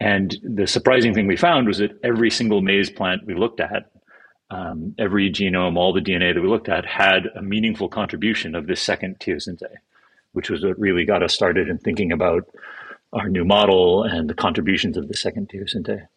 And 0.00 0.36
the 0.42 0.66
surprising 0.66 1.14
thing 1.14 1.28
we 1.28 1.36
found 1.36 1.68
was 1.68 1.78
that 1.78 1.98
every 2.02 2.30
single 2.30 2.60
maize 2.60 2.90
plant 2.90 3.24
we 3.24 3.34
looked 3.34 3.60
at, 3.60 3.92
um, 4.50 4.94
every 4.98 5.30
genome, 5.30 5.76
all 5.76 5.92
the 5.92 6.00
DNA 6.00 6.34
that 6.34 6.42
we 6.42 6.48
looked 6.48 6.68
at, 6.68 6.84
had 6.84 7.28
a 7.36 7.42
meaningful 7.42 7.88
contribution 7.88 8.56
of 8.56 8.66
this 8.66 8.82
second 8.82 9.20
teosinte, 9.20 9.68
which 10.32 10.50
was 10.50 10.64
what 10.64 10.78
really 10.78 11.04
got 11.04 11.22
us 11.22 11.32
started 11.32 11.68
in 11.68 11.78
thinking 11.78 12.10
about 12.10 12.48
our 13.12 13.28
new 13.28 13.44
model 13.44 14.02
and 14.02 14.28
the 14.28 14.34
contributions 14.34 14.96
of 14.96 15.06
the 15.06 15.16
second 15.16 15.48
teosinte. 15.48 16.08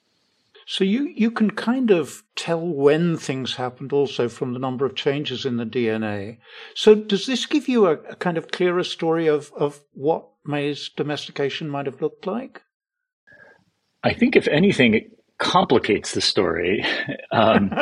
So 0.65 0.83
you, 0.83 1.13
you 1.15 1.29
can 1.29 1.51
kind 1.51 1.91
of 1.91 2.23
tell 2.35 2.59
when 2.59 3.17
things 3.17 3.55
happened 3.55 3.93
also 3.93 4.27
from 4.27 4.53
the 4.53 4.59
number 4.59 4.85
of 4.85 4.95
changes 4.95 5.45
in 5.45 5.57
the 5.57 5.65
DNA. 5.65 6.39
So 6.73 6.95
does 6.95 7.27
this 7.27 7.45
give 7.45 7.67
you 7.67 7.85
a, 7.85 7.93
a 7.93 8.15
kind 8.15 8.37
of 8.37 8.51
clearer 8.51 8.83
story 8.83 9.27
of, 9.27 9.51
of 9.55 9.81
what 9.93 10.27
maize 10.43 10.89
domestication 10.89 11.69
might 11.69 11.85
have 11.85 12.01
looked 12.01 12.25
like? 12.25 12.63
I 14.03 14.13
think, 14.13 14.35
if 14.35 14.47
anything, 14.47 14.95
it 14.95 15.11
complicates 15.37 16.13
the 16.13 16.21
story. 16.21 16.85
Um, 17.31 17.73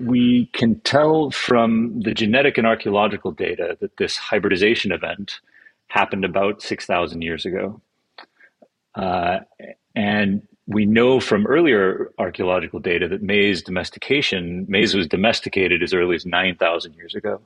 we 0.00 0.50
can 0.54 0.80
tell 0.80 1.30
from 1.30 2.00
the 2.00 2.14
genetic 2.14 2.58
and 2.58 2.66
archaeological 2.66 3.30
data 3.30 3.76
that 3.80 3.96
this 3.96 4.16
hybridization 4.16 4.90
event 4.90 5.38
happened 5.86 6.24
about 6.24 6.62
6,000 6.62 7.22
years 7.22 7.46
ago. 7.46 7.80
Uh, 8.96 9.40
and 9.94 10.42
we 10.66 10.86
know 10.86 11.20
from 11.20 11.46
earlier 11.46 12.12
archaeological 12.18 12.78
data 12.78 13.08
that 13.08 13.22
maize 13.22 13.62
domestication, 13.62 14.64
maize 14.68 14.94
was 14.94 15.08
domesticated 15.08 15.82
as 15.82 15.92
early 15.92 16.14
as 16.14 16.24
9,000 16.24 16.94
years 16.94 17.14
ago. 17.14 17.40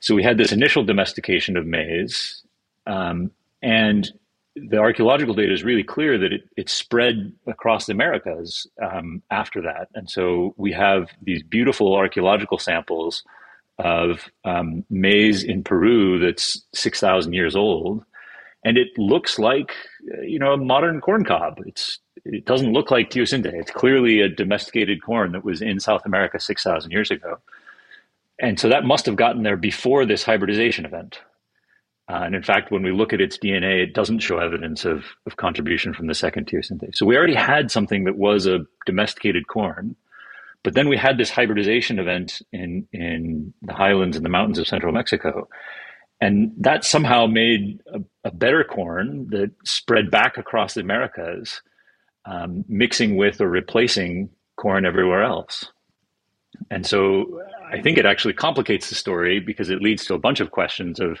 So 0.00 0.14
we 0.14 0.22
had 0.22 0.38
this 0.38 0.52
initial 0.52 0.84
domestication 0.84 1.56
of 1.56 1.66
maize, 1.66 2.42
um, 2.86 3.30
and 3.62 4.10
the 4.56 4.78
archaeological 4.78 5.34
data 5.34 5.52
is 5.52 5.64
really 5.64 5.82
clear 5.82 6.16
that 6.18 6.32
it, 6.32 6.42
it 6.56 6.68
spread 6.68 7.32
across 7.46 7.86
the 7.86 7.92
Americas 7.92 8.66
um, 8.80 9.22
after 9.30 9.60
that. 9.62 9.88
And 9.94 10.08
so 10.08 10.54
we 10.56 10.72
have 10.72 11.08
these 11.22 11.42
beautiful 11.42 11.94
archaeological 11.94 12.58
samples 12.58 13.24
of 13.78 14.30
um, 14.44 14.84
maize 14.90 15.42
in 15.42 15.64
Peru 15.64 16.20
that's 16.20 16.62
6,000 16.74 17.32
years 17.32 17.56
old. 17.56 18.04
And 18.64 18.78
it 18.78 18.96
looks 18.96 19.38
like, 19.38 19.72
you 20.22 20.38
know, 20.38 20.52
a 20.52 20.56
modern 20.56 21.00
corn 21.00 21.24
cob. 21.24 21.60
It's, 21.66 21.98
it 22.24 22.46
doesn't 22.46 22.72
look 22.72 22.90
like 22.90 23.10
teosinte. 23.10 23.52
It's 23.52 23.70
clearly 23.70 24.20
a 24.20 24.28
domesticated 24.28 25.02
corn 25.02 25.32
that 25.32 25.44
was 25.44 25.60
in 25.60 25.80
South 25.80 26.06
America 26.06 26.40
6,000 26.40 26.90
years 26.90 27.10
ago. 27.10 27.38
And 28.40 28.58
so 28.58 28.68
that 28.68 28.84
must 28.84 29.06
have 29.06 29.16
gotten 29.16 29.42
there 29.42 29.56
before 29.56 30.06
this 30.06 30.24
hybridization 30.24 30.84
event. 30.84 31.20
Uh, 32.08 32.20
and 32.24 32.34
in 32.34 32.42
fact, 32.42 32.70
when 32.70 32.82
we 32.82 32.92
look 32.92 33.12
at 33.12 33.20
its 33.20 33.38
DNA, 33.38 33.82
it 33.82 33.94
doesn't 33.94 34.18
show 34.18 34.38
evidence 34.38 34.84
of, 34.84 35.04
of 35.26 35.36
contribution 35.36 35.94
from 35.94 36.06
the 36.06 36.14
second 36.14 36.46
teosinte. 36.46 36.94
So 36.94 37.06
we 37.06 37.16
already 37.16 37.34
had 37.34 37.70
something 37.70 38.04
that 38.04 38.16
was 38.16 38.46
a 38.46 38.66
domesticated 38.84 39.46
corn, 39.48 39.96
but 40.62 40.74
then 40.74 40.88
we 40.88 40.98
had 40.98 41.16
this 41.16 41.30
hybridization 41.30 41.98
event 41.98 42.42
in, 42.52 42.86
in 42.92 43.54
the 43.62 43.72
highlands 43.72 44.16
and 44.16 44.24
the 44.24 44.30
mountains 44.30 44.58
of 44.58 44.66
central 44.66 44.92
Mexico. 44.92 45.48
And 46.24 46.52
that 46.56 46.86
somehow 46.86 47.26
made 47.26 47.82
a, 47.92 48.00
a 48.24 48.30
better 48.30 48.64
corn 48.64 49.26
that 49.28 49.50
spread 49.66 50.10
back 50.10 50.38
across 50.38 50.72
the 50.72 50.80
Americas, 50.80 51.60
um, 52.24 52.64
mixing 52.66 53.16
with 53.16 53.42
or 53.42 53.48
replacing 53.50 54.30
corn 54.56 54.86
everywhere 54.86 55.22
else. 55.22 55.66
And 56.70 56.86
so 56.86 57.42
I 57.70 57.82
think 57.82 57.98
it 57.98 58.06
actually 58.06 58.32
complicates 58.32 58.88
the 58.88 58.94
story 58.94 59.38
because 59.38 59.68
it 59.68 59.82
leads 59.82 60.06
to 60.06 60.14
a 60.14 60.18
bunch 60.18 60.40
of 60.40 60.50
questions 60.50 60.98
of 60.98 61.20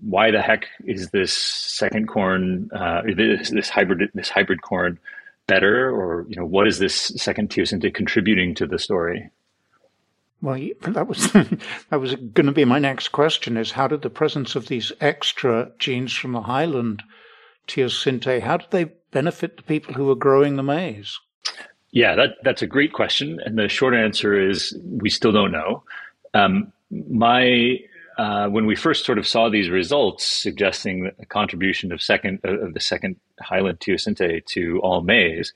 why 0.00 0.30
the 0.30 0.40
heck 0.40 0.64
is 0.86 1.10
this 1.10 1.36
second 1.36 2.08
corn, 2.08 2.70
uh, 2.74 3.02
this, 3.14 3.50
this 3.50 3.68
hybrid, 3.68 4.08
this 4.14 4.30
hybrid 4.30 4.62
corn 4.62 4.98
better, 5.46 5.90
or 5.90 6.24
you 6.26 6.36
know, 6.36 6.46
what 6.46 6.66
is 6.66 6.78
this 6.78 6.94
second 7.16 7.50
teosinte 7.50 7.92
contributing 7.92 8.54
to 8.54 8.66
the 8.66 8.78
story? 8.78 9.28
Well, 10.42 10.58
that 10.80 11.06
was 11.06 11.32
that 11.90 12.00
was 12.00 12.14
going 12.14 12.46
to 12.46 12.52
be 12.52 12.64
my 12.64 12.78
next 12.78 13.08
question: 13.08 13.56
is 13.56 13.72
how 13.72 13.88
did 13.88 14.02
the 14.02 14.10
presence 14.10 14.56
of 14.56 14.68
these 14.68 14.92
extra 15.00 15.70
genes 15.78 16.12
from 16.12 16.32
the 16.32 16.42
highland 16.42 17.02
teosinte 17.68 18.40
how 18.40 18.56
did 18.56 18.70
they 18.70 18.84
benefit 19.12 19.56
the 19.56 19.62
people 19.62 19.94
who 19.94 20.06
were 20.06 20.14
growing 20.14 20.56
the 20.56 20.62
maize? 20.62 21.18
Yeah, 21.92 22.14
that 22.14 22.36
that's 22.42 22.62
a 22.62 22.66
great 22.66 22.92
question, 22.92 23.40
and 23.44 23.58
the 23.58 23.68
short 23.68 23.94
answer 23.94 24.38
is 24.38 24.76
we 24.84 25.10
still 25.10 25.32
don't 25.32 25.52
know. 25.52 25.82
Um, 26.34 26.72
my 26.90 27.78
uh, 28.16 28.48
when 28.48 28.66
we 28.66 28.76
first 28.76 29.04
sort 29.04 29.18
of 29.18 29.26
saw 29.26 29.48
these 29.48 29.70
results 29.70 30.26
suggesting 30.26 31.10
a 31.18 31.26
contribution 31.26 31.90
of 31.92 32.00
second 32.00 32.40
of 32.44 32.74
the 32.74 32.80
second 32.80 33.16
Highland 33.40 33.80
teosinte 33.80 34.44
to 34.46 34.80
all 34.82 35.02
maize, 35.02 35.52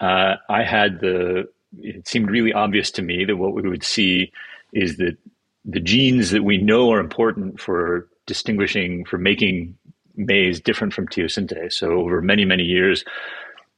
uh, 0.00 0.34
I 0.48 0.64
had 0.64 1.00
the. 1.00 1.48
It 1.80 2.08
seemed 2.08 2.30
really 2.30 2.52
obvious 2.52 2.90
to 2.92 3.02
me 3.02 3.24
that 3.24 3.36
what 3.36 3.54
we 3.54 3.68
would 3.68 3.84
see 3.84 4.32
is 4.72 4.96
that 4.98 5.16
the 5.64 5.80
genes 5.80 6.30
that 6.30 6.44
we 6.44 6.58
know 6.58 6.90
are 6.92 7.00
important 7.00 7.60
for 7.60 8.08
distinguishing 8.26 9.04
for 9.04 9.18
making 9.18 9.76
maize 10.16 10.60
different 10.60 10.92
from 10.92 11.08
teosinte. 11.08 11.72
So 11.72 11.92
over 11.92 12.20
many 12.20 12.44
many 12.44 12.62
years, 12.62 13.04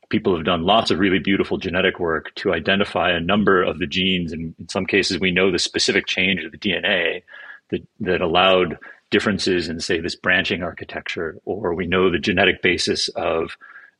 people 0.08 0.34
have 0.36 0.44
done 0.44 0.62
lots 0.64 0.90
of 0.90 0.98
really 0.98 1.18
beautiful 1.18 1.58
genetic 1.58 1.98
work 1.98 2.34
to 2.36 2.52
identify 2.52 3.10
a 3.10 3.20
number 3.20 3.62
of 3.62 3.78
the 3.78 3.86
genes, 3.86 4.32
and 4.32 4.54
in 4.58 4.68
some 4.68 4.86
cases, 4.86 5.18
we 5.18 5.30
know 5.30 5.50
the 5.50 5.58
specific 5.58 6.06
change 6.06 6.44
of 6.44 6.52
the 6.52 6.58
DNA 6.58 7.22
that, 7.70 7.86
that 8.00 8.20
allowed 8.20 8.78
differences 9.10 9.68
in, 9.68 9.80
say, 9.80 10.00
this 10.00 10.14
branching 10.16 10.62
architecture, 10.62 11.36
or 11.44 11.74
we 11.74 11.86
know 11.86 12.10
the 12.10 12.18
genetic 12.18 12.62
basis 12.62 13.08
of 13.10 13.56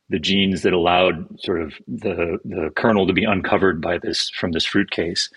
the 0.09 0.19
genes 0.19 0.61
that 0.61 0.73
allowed 0.73 1.39
sort 1.39 1.61
of 1.61 1.73
the, 1.87 2.39
the 2.45 2.71
kernel 2.75 3.07
to 3.07 3.13
be 3.13 3.25
uncovered 3.25 3.81
by 3.81 3.97
this 3.97 4.29
from 4.29 4.51
this 4.51 4.65
fruit 4.65 4.91
case. 4.91 5.29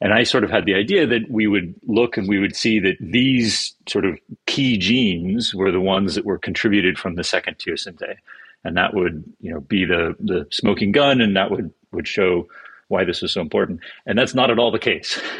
And 0.00 0.12
I 0.12 0.24
sort 0.24 0.44
of 0.44 0.50
had 0.50 0.66
the 0.66 0.74
idea 0.74 1.06
that 1.06 1.30
we 1.30 1.46
would 1.46 1.74
look 1.86 2.16
and 2.16 2.28
we 2.28 2.38
would 2.38 2.56
see 2.56 2.80
that 2.80 2.96
these 3.00 3.74
sort 3.88 4.04
of 4.04 4.18
key 4.46 4.76
genes 4.76 5.54
were 5.54 5.70
the 5.70 5.80
ones 5.80 6.14
that 6.14 6.24
were 6.24 6.38
contributed 6.38 6.98
from 6.98 7.14
the 7.14 7.24
second 7.24 7.58
teosinte. 7.58 8.16
And 8.64 8.76
that 8.76 8.94
would, 8.94 9.24
you 9.40 9.52
know, 9.52 9.60
be 9.60 9.84
the, 9.84 10.16
the 10.18 10.46
smoking 10.50 10.92
gun 10.92 11.20
and 11.20 11.36
that 11.36 11.50
would, 11.50 11.72
would 11.92 12.08
show 12.08 12.48
why 12.88 13.04
this 13.04 13.22
was 13.22 13.32
so 13.32 13.40
important. 13.40 13.80
And 14.06 14.18
that's 14.18 14.34
not 14.34 14.50
at 14.50 14.58
all 14.58 14.70
the 14.70 14.78
case. 14.78 15.20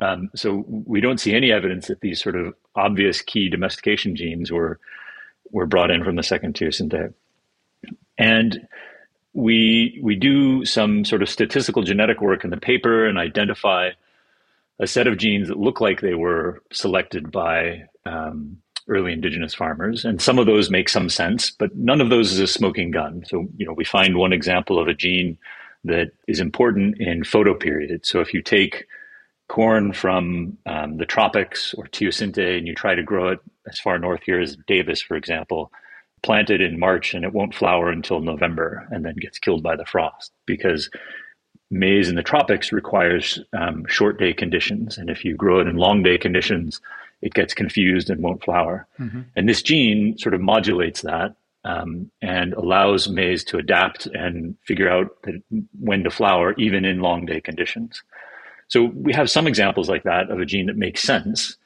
Um, 0.00 0.30
so 0.34 0.64
we 0.66 1.00
don't 1.00 1.20
see 1.20 1.34
any 1.34 1.52
evidence 1.52 1.88
that 1.88 2.00
these 2.00 2.22
sort 2.22 2.34
of 2.34 2.54
obvious 2.74 3.20
key 3.20 3.50
domestication 3.50 4.16
genes 4.16 4.50
were 4.50 4.80
were 5.52 5.66
brought 5.66 5.90
in 5.90 6.04
from 6.04 6.16
the 6.16 6.22
second 6.22 6.54
teosinte. 6.54 7.12
And 8.20 8.68
we 9.32 9.98
we 10.02 10.14
do 10.14 10.64
some 10.66 11.04
sort 11.06 11.22
of 11.22 11.28
statistical 11.30 11.82
genetic 11.82 12.20
work 12.20 12.44
in 12.44 12.50
the 12.50 12.58
paper 12.58 13.06
and 13.06 13.18
identify 13.18 13.90
a 14.78 14.86
set 14.86 15.06
of 15.06 15.16
genes 15.16 15.48
that 15.48 15.58
look 15.58 15.80
like 15.80 16.00
they 16.00 16.14
were 16.14 16.62
selected 16.70 17.32
by 17.32 17.84
um, 18.04 18.58
early 18.88 19.12
indigenous 19.12 19.54
farmers, 19.54 20.04
and 20.04 20.20
some 20.20 20.38
of 20.38 20.46
those 20.46 20.70
make 20.70 20.88
some 20.88 21.08
sense, 21.08 21.50
but 21.50 21.74
none 21.76 22.00
of 22.00 22.10
those 22.10 22.32
is 22.32 22.40
a 22.40 22.46
smoking 22.46 22.90
gun. 22.90 23.24
So 23.26 23.48
you 23.56 23.64
know 23.64 23.72
we 23.72 23.84
find 23.84 24.16
one 24.16 24.34
example 24.34 24.78
of 24.78 24.86
a 24.86 24.94
gene 24.94 25.38
that 25.84 26.12
is 26.28 26.40
important 26.40 27.00
in 27.00 27.22
photoperiod. 27.22 28.04
So 28.04 28.20
if 28.20 28.34
you 28.34 28.42
take 28.42 28.86
corn 29.48 29.94
from 29.94 30.58
um, 30.66 30.98
the 30.98 31.06
tropics 31.06 31.72
or 31.74 31.86
teosinte 31.86 32.58
and 32.58 32.66
you 32.66 32.74
try 32.74 32.94
to 32.94 33.02
grow 33.02 33.28
it 33.28 33.40
as 33.66 33.80
far 33.80 33.98
north 33.98 34.22
here 34.24 34.40
as 34.40 34.58
Davis, 34.66 35.00
for 35.00 35.16
example, 35.16 35.72
plant 36.22 36.50
it 36.50 36.60
in 36.60 36.78
March 36.78 37.14
and 37.14 37.24
it 37.24 37.32
won't 37.32 37.54
flower 37.54 37.90
until 37.90 38.20
November 38.20 38.86
and 38.90 39.04
then 39.04 39.14
gets 39.16 39.38
killed 39.38 39.62
by 39.62 39.76
the 39.76 39.86
frost 39.86 40.32
because 40.46 40.90
maize 41.70 42.08
in 42.08 42.16
the 42.16 42.22
tropics 42.22 42.72
requires 42.72 43.38
um, 43.52 43.84
short 43.86 44.18
day 44.18 44.32
conditions. 44.32 44.98
And 44.98 45.08
if 45.08 45.24
you 45.24 45.36
grow 45.36 45.60
it 45.60 45.68
in 45.68 45.76
long 45.76 46.02
day 46.02 46.18
conditions, 46.18 46.80
it 47.22 47.34
gets 47.34 47.54
confused 47.54 48.10
and 48.10 48.22
won't 48.22 48.42
flower. 48.42 48.86
Mm-hmm. 48.98 49.20
And 49.36 49.48
this 49.48 49.62
gene 49.62 50.18
sort 50.18 50.34
of 50.34 50.40
modulates 50.40 51.02
that 51.02 51.34
um, 51.64 52.10
and 52.22 52.54
allows 52.54 53.08
maize 53.08 53.44
to 53.44 53.58
adapt 53.58 54.06
and 54.06 54.56
figure 54.64 54.90
out 54.90 55.22
that 55.22 55.42
when 55.78 56.02
to 56.04 56.10
flower, 56.10 56.54
even 56.54 56.84
in 56.84 57.00
long 57.00 57.26
day 57.26 57.40
conditions. 57.40 58.02
So 58.68 58.84
we 58.94 59.12
have 59.12 59.30
some 59.30 59.46
examples 59.46 59.88
like 59.88 60.04
that 60.04 60.30
of 60.30 60.40
a 60.40 60.46
gene 60.46 60.66
that 60.66 60.76
makes 60.76 61.02
sense, 61.02 61.56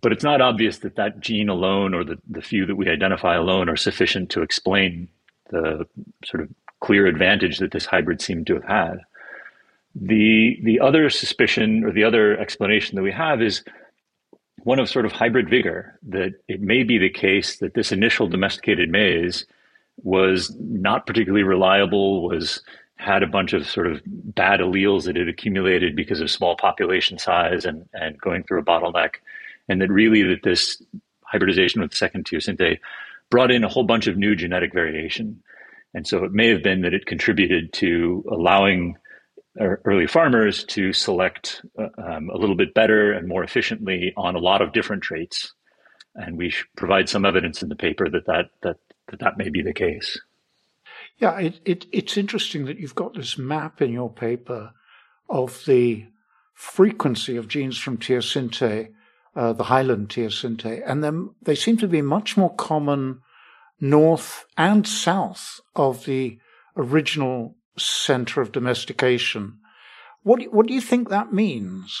but 0.00 0.12
it's 0.12 0.24
not 0.24 0.40
obvious 0.40 0.78
that 0.78 0.96
that 0.96 1.20
gene 1.20 1.48
alone 1.48 1.94
or 1.94 2.04
the, 2.04 2.18
the 2.28 2.42
few 2.42 2.66
that 2.66 2.76
we 2.76 2.88
identify 2.88 3.36
alone 3.36 3.68
are 3.68 3.76
sufficient 3.76 4.30
to 4.30 4.42
explain 4.42 5.08
the 5.50 5.86
sort 6.24 6.42
of 6.42 6.50
clear 6.80 7.06
advantage 7.06 7.58
that 7.58 7.72
this 7.72 7.86
hybrid 7.86 8.20
seemed 8.20 8.46
to 8.46 8.54
have 8.54 8.64
had. 8.64 8.98
The, 9.94 10.58
the 10.62 10.80
other 10.80 11.10
suspicion 11.10 11.84
or 11.84 11.92
the 11.92 12.04
other 12.04 12.38
explanation 12.38 12.96
that 12.96 13.02
we 13.02 13.12
have 13.12 13.42
is 13.42 13.64
one 14.58 14.78
of 14.78 14.88
sort 14.88 15.06
of 15.06 15.12
hybrid 15.12 15.48
vigor, 15.48 15.98
that 16.08 16.34
it 16.46 16.60
may 16.60 16.82
be 16.82 16.98
the 16.98 17.10
case 17.10 17.56
that 17.58 17.74
this 17.74 17.90
initial 17.90 18.28
domesticated 18.28 18.90
maize 18.90 19.46
was 20.02 20.54
not 20.58 21.06
particularly 21.06 21.42
reliable, 21.42 22.22
was 22.28 22.62
had 22.96 23.22
a 23.22 23.28
bunch 23.28 23.52
of 23.52 23.68
sort 23.68 23.86
of 23.86 24.02
bad 24.04 24.60
alleles 24.60 25.04
that 25.04 25.16
had 25.16 25.28
accumulated 25.28 25.94
because 25.94 26.20
of 26.20 26.30
small 26.30 26.56
population 26.56 27.16
size 27.16 27.64
and, 27.64 27.88
and 27.92 28.20
going 28.20 28.42
through 28.42 28.60
a 28.60 28.64
bottleneck. 28.64 29.14
And 29.68 29.80
that 29.80 29.90
really 29.90 30.22
that 30.22 30.42
this 30.42 30.82
hybridization 31.22 31.80
with 31.80 31.94
second 31.94 32.24
teosinte 32.24 32.78
brought 33.30 33.50
in 33.50 33.64
a 33.64 33.68
whole 33.68 33.84
bunch 33.84 34.06
of 34.06 34.16
new 34.16 34.34
genetic 34.34 34.72
variation. 34.72 35.42
And 35.94 36.06
so 36.06 36.24
it 36.24 36.32
may 36.32 36.48
have 36.48 36.62
been 36.62 36.82
that 36.82 36.94
it 36.94 37.06
contributed 37.06 37.72
to 37.74 38.24
allowing 38.30 38.96
early 39.60 40.06
farmers 40.06 40.64
to 40.64 40.92
select 40.92 41.62
uh, 41.78 41.88
um, 41.98 42.30
a 42.30 42.36
little 42.36 42.54
bit 42.54 42.74
better 42.74 43.12
and 43.12 43.26
more 43.26 43.42
efficiently 43.42 44.12
on 44.16 44.36
a 44.36 44.38
lot 44.38 44.62
of 44.62 44.72
different 44.72 45.02
traits. 45.02 45.52
And 46.14 46.36
we 46.36 46.54
provide 46.76 47.08
some 47.08 47.24
evidence 47.24 47.62
in 47.62 47.68
the 47.68 47.76
paper 47.76 48.08
that 48.08 48.26
that, 48.26 48.50
that, 48.62 48.76
that, 49.08 49.20
that 49.20 49.38
may 49.38 49.48
be 49.48 49.62
the 49.62 49.72
case. 49.72 50.20
Yeah, 51.18 51.38
it, 51.38 51.60
it, 51.64 51.86
it's 51.92 52.16
interesting 52.16 52.66
that 52.66 52.78
you've 52.78 52.94
got 52.94 53.14
this 53.14 53.36
map 53.36 53.82
in 53.82 53.92
your 53.92 54.12
paper 54.12 54.72
of 55.28 55.64
the 55.66 56.06
frequency 56.54 57.36
of 57.36 57.48
genes 57.48 57.78
from 57.78 57.98
teosinte, 57.98 58.92
uh, 59.38 59.52
the 59.52 59.64
highland 59.64 60.08
teosinte, 60.08 60.82
and 60.84 61.04
then 61.04 61.30
they 61.40 61.54
seem 61.54 61.76
to 61.76 61.86
be 61.86 62.02
much 62.02 62.36
more 62.36 62.52
common 62.56 63.20
north 63.80 64.44
and 64.56 64.84
south 64.84 65.60
of 65.76 66.04
the 66.06 66.38
original 66.76 67.54
center 67.78 68.40
of 68.40 68.50
domestication. 68.50 69.58
What, 70.24 70.42
what 70.52 70.66
do 70.66 70.74
you 70.74 70.80
think 70.80 71.08
that 71.08 71.32
means? 71.32 71.96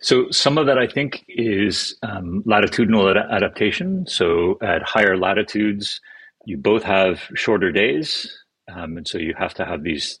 So 0.00 0.30
some 0.30 0.56
of 0.56 0.64
that 0.66 0.78
I 0.78 0.86
think 0.86 1.24
is 1.28 1.96
um, 2.02 2.42
latitudinal 2.46 3.10
ad- 3.10 3.30
adaptation. 3.30 4.06
So 4.06 4.58
at 4.62 4.82
higher 4.82 5.18
latitudes, 5.18 6.00
you 6.46 6.56
both 6.56 6.82
have 6.84 7.20
shorter 7.34 7.70
days, 7.70 8.34
um, 8.74 8.96
and 8.96 9.06
so 9.06 9.18
you 9.18 9.34
have 9.38 9.52
to 9.54 9.64
have 9.66 9.82
these 9.82 10.18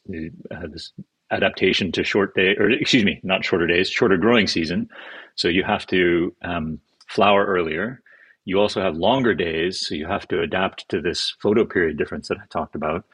uh, 0.54 0.66
this 0.70 0.92
adaptation 1.30 1.90
to 1.92 2.04
short 2.04 2.34
day, 2.34 2.54
or 2.58 2.70
excuse 2.70 3.04
me, 3.04 3.18
not 3.24 3.44
shorter 3.44 3.66
days, 3.66 3.88
shorter 3.88 4.18
growing 4.18 4.46
season. 4.46 4.88
So 5.34 5.48
you 5.48 5.64
have 5.64 5.86
to 5.88 6.34
um, 6.42 6.80
flower 7.08 7.44
earlier. 7.44 8.02
You 8.44 8.60
also 8.60 8.82
have 8.82 8.96
longer 8.96 9.34
days, 9.34 9.86
so 9.86 9.94
you 9.94 10.06
have 10.06 10.26
to 10.28 10.40
adapt 10.40 10.88
to 10.88 11.00
this 11.00 11.34
photoperiod 11.42 11.96
difference 11.96 12.28
that 12.28 12.38
I 12.38 12.46
talked 12.50 12.74
about. 12.74 13.04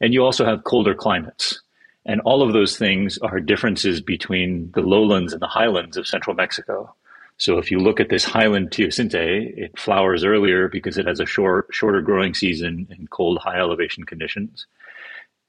And 0.00 0.12
you 0.12 0.24
also 0.24 0.44
have 0.44 0.64
colder 0.64 0.94
climates. 0.94 1.60
And 2.04 2.20
all 2.20 2.42
of 2.42 2.52
those 2.52 2.76
things 2.76 3.18
are 3.18 3.40
differences 3.40 4.00
between 4.00 4.70
the 4.74 4.82
lowlands 4.82 5.32
and 5.32 5.42
the 5.42 5.48
highlands 5.48 5.96
of 5.96 6.06
central 6.06 6.36
Mexico. 6.36 6.94
So 7.38 7.58
if 7.58 7.70
you 7.70 7.78
look 7.78 8.00
at 8.00 8.08
this 8.08 8.24
highland 8.24 8.70
teosinte, 8.70 9.58
it 9.58 9.78
flowers 9.78 10.24
earlier 10.24 10.68
because 10.68 10.96
it 10.96 11.06
has 11.06 11.20
a 11.20 11.26
short, 11.26 11.66
shorter 11.72 12.00
growing 12.00 12.32
season 12.32 12.86
in 12.96 13.08
cold, 13.08 13.38
high 13.38 13.58
elevation 13.58 14.04
conditions. 14.04 14.66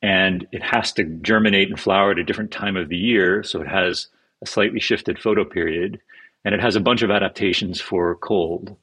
And 0.01 0.47
it 0.51 0.63
has 0.63 0.91
to 0.93 1.03
germinate 1.03 1.69
and 1.69 1.79
flower 1.79 2.11
at 2.11 2.19
a 2.19 2.23
different 2.23 2.51
time 2.51 2.75
of 2.75 2.89
the 2.89 2.97
year. 2.97 3.43
So 3.43 3.61
it 3.61 3.67
has 3.67 4.07
a 4.41 4.45
slightly 4.45 4.79
shifted 4.79 5.17
photoperiod 5.17 5.99
and 6.47 6.55
it 6.55 6.61
has 6.61 6.77
a 6.77 6.79
bunch 6.79 7.01
of 7.01 7.11
adaptations 7.11 7.81
for 7.81 8.15
cold. 8.15 8.73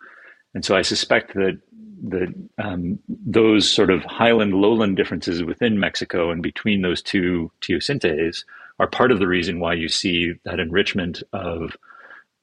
And 0.52 0.62
so 0.62 0.76
I 0.76 0.82
suspect 0.82 1.32
that 1.32 1.58
the 2.06 2.34
um, 2.62 2.98
those 3.08 3.66
sort 3.66 3.88
of 3.88 4.04
highland 4.04 4.52
lowland 4.52 4.98
differences 4.98 5.42
within 5.42 5.80
Mexico 5.80 6.30
and 6.30 6.42
between 6.42 6.82
those 6.82 7.00
two 7.00 7.50
teosintes 7.62 8.44
are 8.78 8.86
part 8.86 9.10
of 9.10 9.18
the 9.18 9.26
reason 9.26 9.60
why 9.60 9.72
you 9.72 9.88
see 9.88 10.34
that 10.44 10.60
enrichment 10.60 11.22
of 11.32 11.74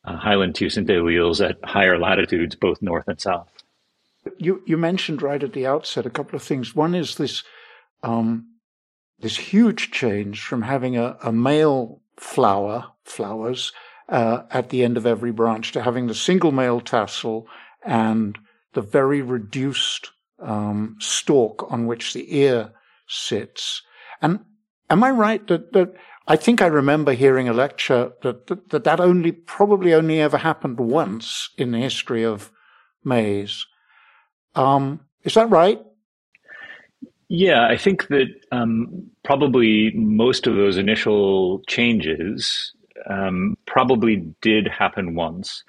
uh, 0.06 0.16
highland 0.18 0.56
teosinte 0.56 0.90
alleles 0.90 1.48
at 1.48 1.64
higher 1.64 2.00
latitudes, 2.00 2.56
both 2.56 2.82
north 2.82 3.08
and 3.08 3.22
south. 3.22 3.62
You 4.38 4.64
you 4.66 4.76
mentioned 4.76 5.22
right 5.22 5.44
at 5.44 5.54
the 5.54 5.68
outset 5.68 6.08
a 6.08 6.10
couple 6.10 6.36
of 6.36 6.42
things. 6.42 6.76
One 6.76 6.96
is 6.96 7.18
this 7.18 7.44
um, 8.02 8.48
this 9.20 9.38
huge 9.38 9.92
change 9.92 10.42
from 10.42 10.64
having 10.64 10.98
a, 10.98 11.16
a 11.24 11.32
male 11.32 12.02
flower 12.18 12.88
flowers 13.04 13.72
uh, 14.12 14.44
at 14.52 14.70
the 14.70 14.84
end 14.84 14.98
of 14.98 15.06
every 15.06 15.32
branch 15.32 15.72
to 15.72 15.82
having 15.82 16.08
the 16.08 16.14
single 16.14 16.52
male 16.52 16.82
tassel 16.82 17.48
and 17.84 18.38
the 18.74 18.82
very 18.82 19.22
reduced 19.22 20.12
um, 20.40 20.98
stalk 21.00 21.66
on 21.72 21.88
which 21.88 22.14
the 22.14 22.38
ear 22.38 22.72
sits. 23.08 23.82
And 24.22 24.40
am 24.90 25.04
I 25.04 25.12
right 25.12 25.46
that, 25.48 25.74
that 25.74 25.96
I 26.28 26.36
think 26.36 26.62
I 26.62 26.68
remember 26.68 27.14
hearing 27.14 27.50
a 27.50 27.54
lecture 27.54 28.12
that, 28.22 28.48
that 28.48 28.70
that, 28.70 28.84
that 28.84 29.00
only 29.00 29.32
probably 29.32 29.94
only 29.94 30.22
ever 30.22 30.38
happened 30.38 30.80
once 30.80 31.50
in 31.58 31.72
the 31.72 31.80
history 31.80 32.24
of 32.24 32.52
maize. 33.04 33.66
Um, 34.56 35.02
is 35.24 35.34
that 35.34 35.50
right? 35.50 35.82
Yeah, 37.30 37.66
I 37.66 37.78
think 37.78 38.08
that 38.10 38.28
um, 38.52 39.10
probably 39.24 39.92
most 39.96 40.48
of 40.48 40.56
those 40.56 40.78
initial 40.78 41.62
changes 41.68 42.74
um, 43.10 43.56
probably 43.68 44.34
did 44.42 44.68
happen 44.68 45.16
once, 45.16 45.64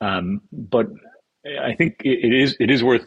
um, 0.00 0.40
but 0.52 0.86
I 1.60 1.74
think 1.74 2.02
it 2.04 2.32
is 2.32 2.56
it 2.58 2.70
is 2.70 2.82
worth 2.82 3.06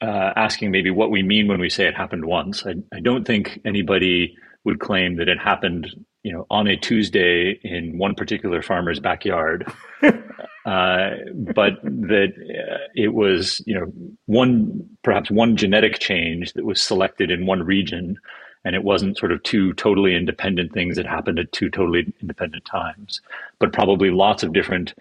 uh, 0.00 0.32
asking 0.36 0.70
maybe 0.70 0.90
what 0.90 1.10
we 1.10 1.22
mean 1.22 1.48
when 1.48 1.60
we 1.60 1.70
say 1.70 1.86
it 1.86 1.94
happened 1.94 2.24
once. 2.24 2.64
I, 2.66 2.74
I 2.94 3.00
don't 3.00 3.26
think 3.26 3.60
anybody 3.64 4.36
would 4.64 4.80
claim 4.80 5.16
that 5.16 5.28
it 5.28 5.38
happened, 5.38 5.88
you 6.22 6.32
know, 6.32 6.46
on 6.50 6.66
a 6.66 6.76
Tuesday 6.76 7.58
in 7.62 7.98
one 7.98 8.14
particular 8.14 8.62
farmer's 8.62 9.00
backyard, 9.00 9.70
uh, 10.02 11.10
but 11.54 11.80
that 11.82 12.32
uh, 12.36 12.78
it 12.94 13.14
was, 13.14 13.62
you 13.66 13.74
know, 13.74 13.92
one 14.26 14.88
perhaps 15.02 15.30
one 15.30 15.56
genetic 15.56 15.98
change 15.98 16.52
that 16.54 16.64
was 16.64 16.82
selected 16.82 17.30
in 17.30 17.46
one 17.46 17.62
region, 17.62 18.16
and 18.64 18.74
it 18.74 18.84
wasn't 18.84 19.16
sort 19.16 19.32
of 19.32 19.42
two 19.42 19.72
totally 19.74 20.14
independent 20.14 20.72
things 20.72 20.96
that 20.96 21.06
happened 21.06 21.38
at 21.38 21.52
two 21.52 21.70
totally 21.70 22.12
independent 22.20 22.64
times, 22.64 23.20
but 23.58 23.72
probably 23.72 24.10
lots 24.10 24.42
of 24.42 24.52
different 24.52 24.94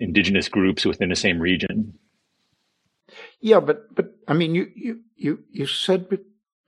indigenous 0.00 0.48
groups 0.48 0.84
within 0.84 1.08
the 1.08 1.16
same 1.16 1.38
region 1.38 1.94
yeah, 3.40 3.60
but 3.60 3.94
but 3.94 4.14
I 4.28 4.34
mean, 4.34 4.54
you 4.54 4.70
you 4.74 5.00
you 5.16 5.44
you 5.50 5.66
said 5.66 6.08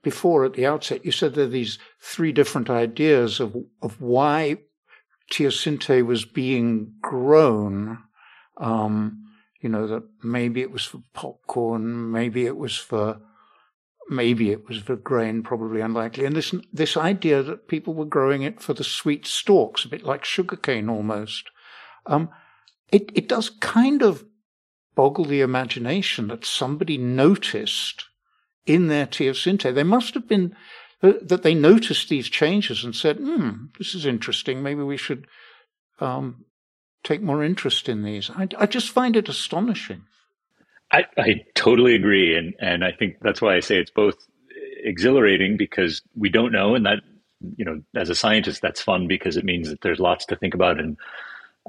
before 0.01 0.45
at 0.45 0.53
the 0.53 0.65
outset, 0.65 1.05
you 1.05 1.11
said 1.11 1.33
there 1.33 1.45
are 1.45 1.47
these 1.47 1.77
three 1.99 2.31
different 2.31 2.69
ideas 2.69 3.39
of 3.39 3.55
of 3.81 3.99
why 4.01 4.57
teosinte 5.31 6.05
was 6.05 6.25
being 6.25 6.93
grown. 7.01 7.99
Um, 8.57 9.25
you 9.61 9.69
know 9.69 9.87
that 9.87 10.03
maybe 10.23 10.61
it 10.61 10.71
was 10.71 10.85
for 10.85 11.03
popcorn, 11.13 12.11
maybe 12.11 12.45
it 12.45 12.57
was 12.57 12.77
for 12.77 13.19
maybe 14.09 14.51
it 14.51 14.67
was 14.67 14.79
for 14.79 14.95
grain, 14.95 15.43
probably 15.43 15.81
unlikely. 15.81 16.25
And 16.25 16.35
this 16.35 16.53
this 16.73 16.97
idea 16.97 17.43
that 17.43 17.67
people 17.67 17.93
were 17.93 18.05
growing 18.05 18.41
it 18.41 18.61
for 18.61 18.73
the 18.73 18.83
sweet 18.83 19.25
stalks, 19.25 19.85
a 19.85 19.89
bit 19.89 20.03
like 20.03 20.25
sugarcane 20.25 20.89
almost. 20.89 21.49
Um, 22.05 22.29
it 22.91 23.11
it 23.13 23.27
does 23.27 23.49
kind 23.49 24.01
of 24.01 24.25
boggle 24.95 25.25
the 25.25 25.41
imagination 25.41 26.27
that 26.27 26.45
somebody 26.45 26.97
noticed 26.97 28.05
in 28.65 28.87
their 28.87 29.05
teosinte. 29.05 29.73
They 29.73 29.83
must 29.83 30.13
have 30.13 30.27
been 30.27 30.55
that 31.01 31.43
they 31.43 31.53
noticed 31.53 32.09
these 32.09 32.29
changes 32.29 32.83
and 32.83 32.95
said, 32.95 33.17
"Hmm, 33.17 33.67
this 33.77 33.95
is 33.95 34.05
interesting. 34.05 34.61
Maybe 34.61 34.83
we 34.83 34.97
should 34.97 35.27
um, 35.99 36.45
take 37.03 37.21
more 37.21 37.43
interest 37.43 37.87
in 37.87 38.03
these." 38.03 38.29
I, 38.29 38.47
I 38.57 38.65
just 38.65 38.89
find 38.89 39.15
it 39.15 39.29
astonishing. 39.29 40.03
I, 40.91 41.05
I 41.17 41.45
totally 41.55 41.95
agree, 41.95 42.35
and 42.35 42.53
and 42.59 42.83
I 42.83 42.91
think 42.91 43.17
that's 43.21 43.41
why 43.41 43.55
I 43.55 43.59
say 43.59 43.77
it's 43.77 43.91
both 43.91 44.15
exhilarating 44.83 45.57
because 45.57 46.01
we 46.15 46.29
don't 46.29 46.51
know, 46.51 46.75
and 46.75 46.85
that 46.85 46.99
you 47.55 47.63
know, 47.63 47.81
as 47.95 48.09
a 48.09 48.15
scientist, 48.15 48.61
that's 48.61 48.81
fun 48.81 49.07
because 49.07 49.37
it 49.37 49.45
means 49.45 49.69
that 49.69 49.81
there's 49.81 49.99
lots 49.99 50.25
to 50.25 50.35
think 50.35 50.53
about 50.53 50.79
and 50.79 50.97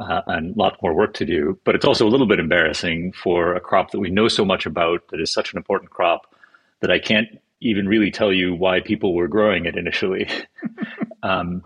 uh, 0.01 0.23
and 0.29 0.55
a 0.55 0.59
lot 0.59 0.79
more 0.83 0.95
work 0.95 1.15
to 1.15 1.27
do. 1.27 1.59
But 1.65 1.75
it's 1.75 1.85
also 1.85 2.07
a 2.07 2.11
little 2.11 2.27
bit 2.27 2.41
embarrassing 2.41 3.13
for 3.13 3.55
a 3.55 3.61
crop 3.61 3.91
that 3.91 4.01
we 4.01 4.11
know 4.11 4.29
so 4.29 4.45
much 4.45 4.67
about 4.67 5.07
that 5.11 5.21
is 5.21 5.33
such 5.33 5.53
an 5.53 5.59
important 5.59 5.91
crop 5.91 6.35
that 6.81 6.91
I 6.91 6.99
can't 6.99 7.29
even 7.61 7.87
really 7.87 8.11
tell 8.11 8.33
you 8.33 8.55
why 8.55 8.81
people 8.81 9.15
were 9.15 9.29
growing 9.29 9.67
it 9.67 9.77
initially. 9.77 10.29
um, 11.23 11.63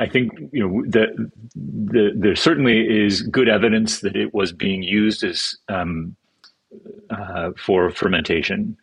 I 0.00 0.08
think 0.08 0.32
you 0.52 0.68
know 0.68 0.82
the, 0.86 1.30
the, 1.54 2.10
there 2.16 2.34
certainly 2.34 2.80
is 2.80 3.22
good 3.22 3.48
evidence 3.48 4.00
that 4.00 4.16
it 4.16 4.34
was 4.34 4.52
being 4.52 4.82
used 4.82 5.22
as 5.22 5.56
um, 5.68 6.16
uh, 7.10 7.50
for 7.56 7.90
fermentation. 7.90 8.76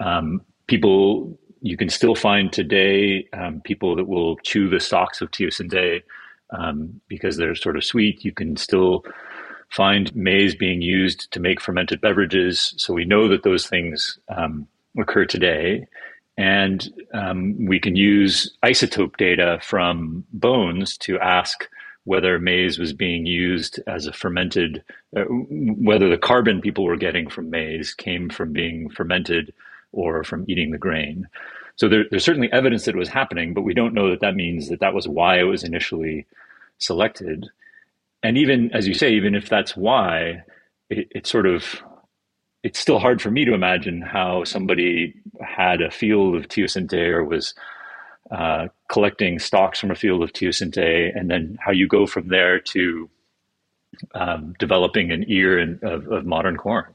Um, 0.00 0.42
people 0.66 1.38
you 1.60 1.78
can 1.78 1.88
still 1.88 2.14
find 2.14 2.52
today 2.52 3.26
um, 3.32 3.62
people 3.62 3.96
that 3.96 4.06
will 4.06 4.36
chew 4.38 4.68
the 4.68 4.80
stalks 4.80 5.22
of 5.22 5.30
teosinte 5.30 6.02
um, 6.50 7.00
because 7.08 7.38
they're 7.38 7.54
sort 7.54 7.78
of 7.78 7.84
sweet. 7.84 8.22
You 8.22 8.32
can 8.32 8.56
still 8.56 9.02
find 9.70 10.14
maize 10.14 10.54
being 10.54 10.82
used 10.82 11.30
to 11.32 11.40
make 11.40 11.62
fermented 11.62 12.02
beverages. 12.02 12.74
So 12.76 12.92
we 12.92 13.06
know 13.06 13.28
that 13.28 13.44
those 13.44 13.66
things 13.66 14.18
um, 14.28 14.68
occur 14.98 15.24
today. 15.24 15.86
And 16.36 16.92
um, 17.14 17.66
we 17.66 17.80
can 17.80 17.96
use 17.96 18.54
isotope 18.62 19.16
data 19.16 19.58
from 19.62 20.24
bones 20.32 20.98
to 20.98 21.18
ask 21.20 21.66
whether 22.04 22.38
maize 22.38 22.78
was 22.78 22.92
being 22.92 23.26
used 23.26 23.80
as 23.86 24.06
a 24.06 24.12
fermented, 24.12 24.84
uh, 25.16 25.24
whether 25.28 26.08
the 26.08 26.18
carbon 26.18 26.60
people 26.60 26.84
were 26.84 26.96
getting 26.96 27.28
from 27.28 27.50
maize 27.50 27.94
came 27.94 28.28
from 28.28 28.52
being 28.52 28.90
fermented 28.90 29.52
or 29.92 30.22
from 30.24 30.44
eating 30.48 30.70
the 30.70 30.78
grain. 30.78 31.26
So 31.76 31.88
there, 31.88 32.04
there's 32.10 32.24
certainly 32.24 32.52
evidence 32.52 32.84
that 32.84 32.94
it 32.94 32.98
was 32.98 33.08
happening, 33.08 33.54
but 33.54 33.62
we 33.62 33.74
don't 33.74 33.94
know 33.94 34.10
that 34.10 34.20
that 34.20 34.36
means 34.36 34.68
that 34.68 34.80
that 34.80 34.94
was 34.94 35.08
why 35.08 35.38
it 35.38 35.44
was 35.44 35.64
initially 35.64 36.26
selected. 36.78 37.48
And 38.22 38.38
even 38.38 38.70
as 38.72 38.86
you 38.86 38.94
say, 38.94 39.12
even 39.14 39.34
if 39.34 39.48
that's 39.48 39.76
why, 39.76 40.44
it, 40.90 41.08
it's 41.10 41.30
sort 41.30 41.46
of 41.46 41.82
it's 42.62 42.78
still 42.78 42.98
hard 42.98 43.20
for 43.20 43.30
me 43.30 43.44
to 43.44 43.52
imagine 43.52 44.00
how 44.00 44.42
somebody 44.44 45.14
had 45.42 45.82
a 45.82 45.90
field 45.90 46.34
of 46.34 46.48
teosinte 46.48 46.94
or 46.94 47.22
was 47.22 47.54
uh, 48.30 48.68
collecting 48.88 49.38
stocks 49.38 49.78
from 49.78 49.90
a 49.90 49.94
field 49.94 50.22
of 50.22 50.32
teosinte, 50.32 51.16
and 51.16 51.30
then 51.30 51.58
how 51.60 51.72
you 51.72 51.86
go 51.86 52.06
from 52.06 52.28
there 52.28 52.58
to 52.58 53.08
um, 54.14 54.54
developing 54.58 55.12
an 55.12 55.24
ear 55.28 55.58
in, 55.58 55.78
of, 55.82 56.10
of, 56.10 56.26
modern 56.26 56.56
corn. 56.56 56.86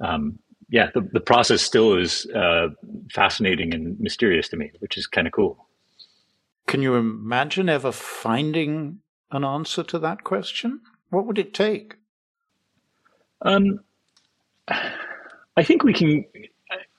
Um, 0.00 0.38
yeah, 0.70 0.90
the, 0.94 1.00
the 1.00 1.20
process 1.20 1.62
still 1.62 1.96
is 1.96 2.26
uh, 2.26 2.68
fascinating 3.10 3.74
and 3.74 3.98
mysterious 3.98 4.48
to 4.50 4.56
me, 4.56 4.70
which 4.80 4.98
is 4.98 5.06
kind 5.06 5.26
of 5.26 5.32
cool. 5.32 5.66
Can 6.66 6.82
you 6.82 6.94
imagine 6.96 7.68
ever 7.68 7.90
finding 7.90 9.00
an 9.30 9.44
answer 9.44 9.82
to 9.84 9.98
that 10.00 10.24
question? 10.24 10.80
What 11.10 11.26
would 11.26 11.38
it 11.38 11.54
take? 11.54 11.96
Um, 13.42 13.80
I 14.68 15.62
think 15.62 15.82
we 15.82 15.94
can. 15.94 16.24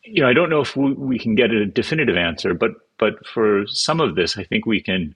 You 0.03 0.23
know, 0.23 0.29
I 0.29 0.33
don't 0.33 0.49
know 0.49 0.61
if 0.61 0.75
we, 0.75 0.93
we 0.93 1.19
can 1.19 1.35
get 1.35 1.51
a 1.51 1.67
definitive 1.67 2.17
answer, 2.17 2.55
but 2.55 2.71
but 2.99 3.25
for 3.25 3.65
some 3.67 3.99
of 3.99 4.15
this, 4.15 4.37
I 4.37 4.43
think 4.43 4.65
we 4.65 4.81
can. 4.81 5.15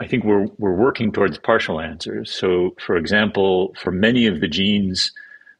I 0.00 0.06
think 0.06 0.22
we're 0.24 0.46
we're 0.58 0.74
working 0.76 1.10
towards 1.10 1.38
partial 1.38 1.80
answers. 1.80 2.32
So, 2.32 2.76
for 2.78 2.96
example, 2.96 3.74
for 3.82 3.90
many 3.90 4.26
of 4.26 4.40
the 4.40 4.48
genes 4.48 5.12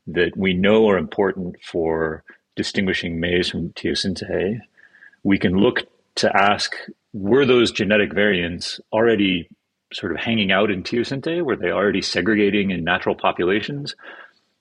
that 0.06 0.36
we 0.36 0.54
know 0.54 0.88
are 0.88 0.98
important 0.98 1.56
for 1.62 2.22
distinguishing 2.54 3.18
maize 3.18 3.50
from 3.50 3.70
teosinte, 3.70 4.60
we 5.24 5.38
can 5.38 5.56
look 5.56 5.82
to 6.16 6.36
ask 6.36 6.74
were 7.12 7.46
those 7.46 7.72
genetic 7.72 8.12
variants 8.12 8.80
already 8.92 9.48
sort 9.92 10.12
of 10.12 10.18
hanging 10.18 10.52
out 10.52 10.70
in 10.70 10.82
teosinte? 10.82 11.42
Were 11.42 11.56
they 11.56 11.70
already 11.70 12.02
segregating 12.02 12.70
in 12.70 12.84
natural 12.84 13.14
populations? 13.14 13.94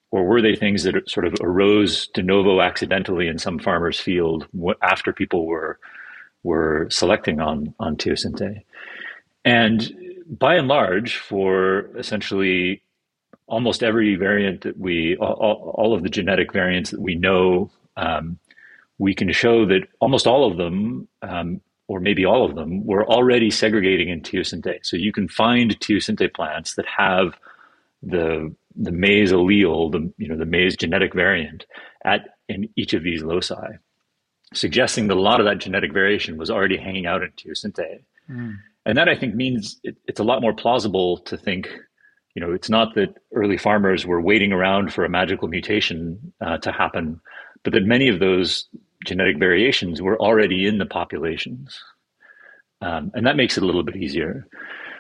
Or 0.10 0.24
were 0.24 0.42
they 0.42 0.56
things 0.56 0.84
that 0.84 1.10
sort 1.10 1.28
of 1.28 1.36
arose 1.42 2.08
de 2.14 2.24
novo 2.24 2.62
accidentally 2.62 3.28
in 3.28 3.38
some 3.38 3.60
farmer's 3.60 4.00
field 4.00 4.48
after 4.82 5.12
people 5.12 5.46
were 5.46 5.80
were 6.44 6.88
selecting 6.90 7.40
on 7.40 7.74
on 7.80 7.98
teosinte? 7.98 8.64
And 9.46 9.94
by 10.30 10.56
and 10.56 10.68
large, 10.68 11.18
for 11.18 11.90
essentially 11.98 12.82
almost 13.48 13.82
every 13.82 14.16
variant 14.16 14.62
that 14.62 14.78
we, 14.78 15.16
all, 15.18 15.72
all 15.76 15.94
of 15.94 16.04
the 16.04 16.10
genetic 16.10 16.52
variants 16.52 16.92
that 16.92 17.00
we 17.00 17.16
know, 17.16 17.72
um, 17.96 18.38
we 18.98 19.16
can 19.16 19.32
show 19.32 19.66
that 19.66 19.88
almost 20.02 20.28
all 20.28 20.52
of 20.52 20.58
them 20.58 21.08
um, 21.22 21.62
or 21.88 22.00
maybe 22.00 22.26
all 22.26 22.46
of 22.46 22.56
them, 22.56 22.86
were 22.86 23.08
already 23.08 23.50
segregating 23.50 24.10
in 24.10 24.22
teosinte. 24.22 24.80
So 24.84 24.98
you 24.98 25.14
can 25.14 25.28
find 25.28 25.80
teosinte 25.80 26.34
plants 26.34 26.76
that 26.76 26.86
have 26.86 27.34
the 28.04 28.54
the 28.76 28.92
maize 28.92 29.32
allele, 29.32 29.92
the 29.92 30.14
you 30.18 30.28
know 30.28 30.38
the 30.38 30.46
maize 30.46 30.76
genetic 30.76 31.14
variant 31.14 31.66
at 32.04 32.30
in 32.48 32.70
each 32.76 32.94
of 32.94 33.04
these 33.04 33.24
loci, 33.24 33.78
suggesting 34.54 35.08
that 35.08 35.18
a 35.18 35.22
lot 35.22 35.40
of 35.40 35.46
that 35.46 35.60
genetic 35.60 35.94
variation 35.94 36.38
was 36.38 36.50
already 36.50 36.78
hanging 36.78 37.06
out 37.06 37.24
in 37.24 37.32
teosinte. 37.32 38.04
Mm. 38.30 38.58
And 38.86 38.98
that 38.98 39.10
I 39.10 39.16
think 39.16 39.36
means 39.36 39.80
it, 39.84 39.98
it's 40.08 40.20
a 40.20 40.24
lot 40.24 40.42
more 40.42 40.54
plausible 40.54 41.18
to 41.20 41.38
think, 41.38 41.70
you 42.36 42.42
know, 42.42 42.54
it's 42.54 42.70
not 42.70 42.96
that 42.96 43.16
early 43.34 43.58
farmers 43.58 44.06
were 44.06 44.22
waiting 44.22 44.54
around 44.54 44.94
for 44.94 45.04
a 45.04 45.10
magical 45.10 45.48
mutation 45.48 46.34
uh, 46.40 46.58
to 46.60 46.72
happen, 46.72 47.20
but 47.64 47.74
that 47.74 47.84
many 47.84 48.08
of 48.08 48.20
those 48.20 48.68
genetic 49.06 49.38
variations 49.38 50.02
were 50.02 50.20
already 50.20 50.66
in 50.66 50.78
the 50.78 50.86
populations. 50.86 51.80
Um, 52.82 53.12
and 53.14 53.26
that 53.26 53.36
makes 53.36 53.58
it 53.58 53.64
a 53.64 53.66
little 53.66 53.84
bit 53.84 53.96
easier. 53.96 54.48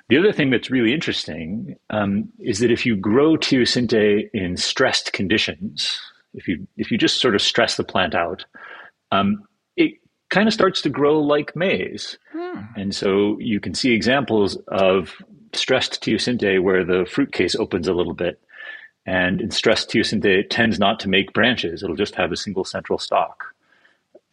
The 0.10 0.17
other 0.17 0.31
thing 0.31 0.49
that's 0.49 0.71
really 0.71 0.93
interesting 0.93 1.75
um, 1.89 2.29
is 2.39 2.60
that 2.60 2.71
if 2.71 2.86
you 2.86 2.95
grow 2.95 3.36
teosinte 3.36 4.29
in 4.33 4.57
stressed 4.57 5.13
conditions, 5.13 5.99
if 6.33 6.47
you 6.47 6.67
if 6.77 6.91
you 6.91 6.97
just 6.97 7.19
sort 7.19 7.36
of 7.36 7.41
stress 7.41 7.75
the 7.75 7.83
plant 7.83 8.15
out, 8.15 8.45
um, 9.11 9.43
it 9.75 9.93
kind 10.29 10.47
of 10.47 10.53
starts 10.53 10.81
to 10.81 10.89
grow 10.89 11.19
like 11.19 11.55
maize. 11.55 12.17
Hmm. 12.31 12.61
And 12.75 12.95
so 12.95 13.37
you 13.39 13.59
can 13.59 13.73
see 13.73 13.93
examples 13.93 14.57
of 14.67 15.13
stressed 15.53 16.01
teosinte 16.03 16.61
where 16.61 16.83
the 16.83 17.05
fruit 17.09 17.31
case 17.31 17.55
opens 17.55 17.87
a 17.87 17.93
little 17.93 18.13
bit. 18.13 18.39
And 19.05 19.39
in 19.39 19.51
stressed 19.51 19.89
teosinte, 19.89 20.25
it 20.25 20.49
tends 20.49 20.79
not 20.79 20.99
to 21.01 21.09
make 21.09 21.33
branches. 21.33 21.81
It'll 21.81 21.95
just 21.95 22.15
have 22.15 22.31
a 22.31 22.37
single 22.37 22.65
central 22.65 22.99
stalk. 22.99 23.45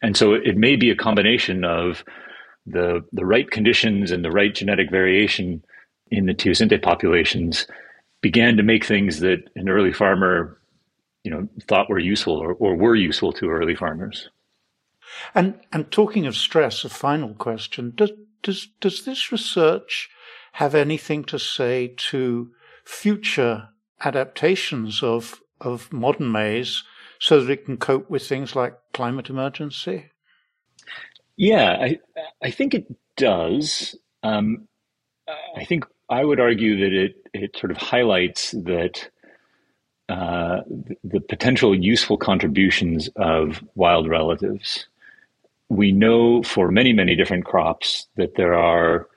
And 0.01 0.17
so 0.17 0.33
it 0.33 0.57
may 0.57 0.75
be 0.75 0.89
a 0.89 0.95
combination 0.95 1.63
of 1.63 2.03
the 2.67 3.05
the 3.13 3.25
right 3.25 3.49
conditions 3.49 4.11
and 4.11 4.25
the 4.25 4.31
right 4.31 4.53
genetic 4.53 4.89
variation 4.89 5.63
in 6.11 6.25
the 6.25 6.33
teosinte 6.33 6.81
populations 6.81 7.67
began 8.21 8.57
to 8.57 8.63
make 8.63 8.83
things 8.83 9.19
that 9.19 9.43
an 9.55 9.69
early 9.69 9.93
farmer, 9.93 10.59
you 11.23 11.31
know, 11.31 11.47
thought 11.67 11.89
were 11.89 11.99
useful 11.99 12.33
or, 12.33 12.53
or 12.53 12.75
were 12.75 12.95
useful 12.95 13.31
to 13.33 13.49
early 13.49 13.75
farmers. 13.75 14.29
And 15.33 15.59
and 15.71 15.91
talking 15.91 16.25
of 16.25 16.35
stress, 16.35 16.83
a 16.83 16.89
final 16.89 17.33
question: 17.33 17.93
Does 17.95 18.11
does 18.41 18.67
does 18.79 19.05
this 19.05 19.31
research 19.31 20.09
have 20.53 20.75
anything 20.75 21.23
to 21.25 21.39
say 21.39 21.93
to 21.97 22.51
future 22.83 23.69
adaptations 24.01 25.03
of 25.03 25.41
of 25.61 25.91
modern 25.91 26.31
maize 26.31 26.83
so 27.19 27.41
that 27.41 27.51
it 27.51 27.65
can 27.65 27.77
cope 27.77 28.09
with 28.09 28.27
things 28.27 28.55
like 28.55 28.77
climate 28.93 29.29
emergency? 29.29 30.11
Yeah, 31.37 31.77
I 31.81 31.99
I 32.41 32.51
think 32.51 32.73
it 32.73 32.85
does. 33.17 33.97
Um, 34.23 34.67
I 35.55 35.65
think 35.65 35.85
I 36.09 36.23
would 36.23 36.39
argue 36.39 36.77
that 36.79 36.93
it 36.93 37.15
it 37.33 37.57
sort 37.57 37.71
of 37.71 37.77
highlights 37.77 38.51
that 38.51 39.09
uh, 40.07 40.61
the 41.03 41.19
potential 41.19 41.73
useful 41.75 42.17
contributions 42.17 43.09
of 43.15 43.63
wild 43.75 44.07
relatives. 44.07 44.87
We 45.69 45.91
know 45.91 46.43
for 46.43 46.71
many 46.71 46.93
many 46.93 47.15
different 47.15 47.45
crops 47.45 48.07
that 48.17 48.35
there 48.35 48.53
are 48.53 49.07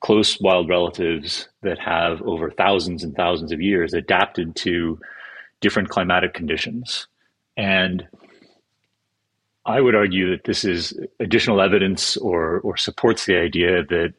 close 0.00 0.40
wild 0.40 0.68
relatives 0.68 1.48
that 1.62 1.78
have 1.78 2.22
over 2.22 2.50
thousands 2.50 3.02
and 3.02 3.14
thousands 3.14 3.52
of 3.52 3.60
years 3.60 3.94
adapted 3.94 4.54
to 4.56 5.00
different 5.60 5.88
climatic 5.88 6.34
conditions. 6.34 7.06
And 7.56 8.06
I 9.64 9.80
would 9.80 9.94
argue 9.94 10.30
that 10.30 10.44
this 10.44 10.64
is 10.64 10.96
additional 11.18 11.60
evidence 11.60 12.16
or, 12.16 12.60
or 12.60 12.76
supports 12.76 13.26
the 13.26 13.36
idea 13.36 13.82
that 13.84 14.14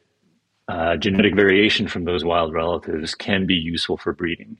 uh, 0.68 0.96
genetic 0.96 1.34
variation 1.34 1.88
from 1.88 2.04
those 2.04 2.24
wild 2.24 2.52
relatives 2.52 3.14
can 3.14 3.46
be 3.46 3.54
useful 3.54 3.96
for 3.96 4.12
breeding 4.12 4.58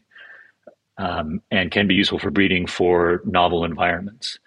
um, 0.97 1.43
and 1.51 1.71
can 1.71 1.87
be 1.87 1.95
useful 1.95 2.19
for 2.19 2.31
breeding 2.31 2.67
for 2.67 3.21
novel 3.27 3.65
environments. 3.65 4.39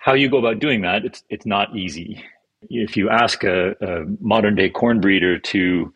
How 0.00 0.14
you 0.14 0.28
go 0.28 0.38
about 0.38 0.60
doing 0.60 0.82
that, 0.82 1.04
it's, 1.04 1.22
it's 1.28 1.46
not 1.46 1.76
easy. 1.76 2.24
If 2.70 2.96
you 2.96 3.10
ask 3.10 3.44
a, 3.44 3.72
a 3.80 4.04
modern 4.20 4.54
day 4.54 4.70
corn 4.70 5.00
breeder 5.00 5.38
to 5.38 5.92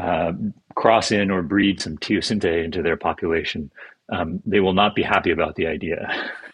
uh, 0.00 0.32
cross 0.74 1.10
in 1.10 1.30
or 1.30 1.42
breed 1.42 1.80
some 1.80 1.98
teosinte 1.98 2.64
into 2.64 2.82
their 2.82 2.96
population, 2.96 3.70
um, 4.10 4.42
they 4.44 4.60
will 4.60 4.72
not 4.72 4.94
be 4.94 5.02
happy 5.02 5.30
about 5.30 5.56
the 5.56 5.66
idea. 5.66 6.08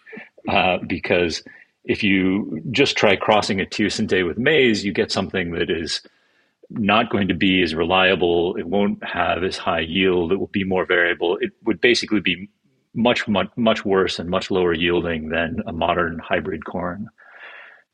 uh, 0.49 0.79
because 0.87 1.43
if 1.85 2.03
you 2.03 2.63
just 2.71 2.97
try 2.97 3.17
crossing 3.17 3.61
a 3.61 3.65
teosinte 3.65 4.27
with 4.27 4.39
maize, 4.39 4.85
you 4.85 4.93
get 4.93 5.13
something 5.13 5.53
that 5.53 5.71
is 5.71 6.03
not 6.71 7.11
going 7.11 7.29
to 7.29 7.35
be 7.35 7.63
as 7.63 7.75
reliable. 7.75 8.57
It 8.57 8.67
won't 8.67 9.03
have 9.05 9.45
as 9.45 9.57
high 9.57 9.81
yield. 9.81 10.33
It 10.33 10.37
will 10.37 10.49
be 10.49 10.65
more 10.65 10.85
variable. 10.85 11.39
It 11.41 11.53
would 11.65 11.81
basically 11.81 12.21
be 12.21 12.49
much, 12.97 13.29
much, 13.29 13.49
much 13.57 13.85
worse 13.85 14.19
and 14.19 14.29
much 14.29 14.51
lower 14.51 14.73
yielding 14.73 15.29
than 15.29 15.63
a 15.67 15.73
modern 15.73 16.19
hybrid 16.19 16.65
corn. 16.65 17.09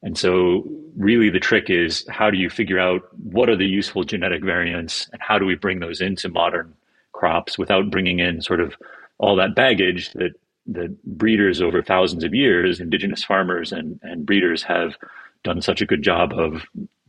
And 0.02 0.16
so, 0.16 0.64
really, 0.96 1.30
the 1.30 1.38
trick 1.38 1.70
is 1.70 2.06
how 2.08 2.30
do 2.30 2.38
you 2.38 2.50
figure 2.50 2.78
out 2.78 3.02
what 3.22 3.48
are 3.48 3.56
the 3.56 3.66
useful 3.66 4.04
genetic 4.04 4.42
variants 4.42 5.08
and 5.12 5.20
how 5.20 5.38
do 5.38 5.44
we 5.44 5.54
bring 5.54 5.80
those 5.80 6.00
into 6.00 6.28
modern 6.28 6.74
crops 7.12 7.58
without 7.58 7.90
bringing 7.90 8.18
in 8.18 8.40
sort 8.40 8.60
of 8.60 8.74
all 9.18 9.36
that 9.36 9.54
baggage 9.54 10.12
that 10.14 10.32
that 10.66 11.02
breeders 11.04 11.60
over 11.60 11.82
thousands 11.82 12.22
of 12.24 12.34
years, 12.34 12.80
indigenous 12.80 13.24
farmers 13.24 13.72
and, 13.72 13.98
and 14.02 14.24
breeders 14.24 14.62
have 14.62 14.94
done 15.42 15.60
such 15.60 15.82
a 15.82 15.86
good 15.86 16.02
job 16.02 16.32
of 16.32 16.64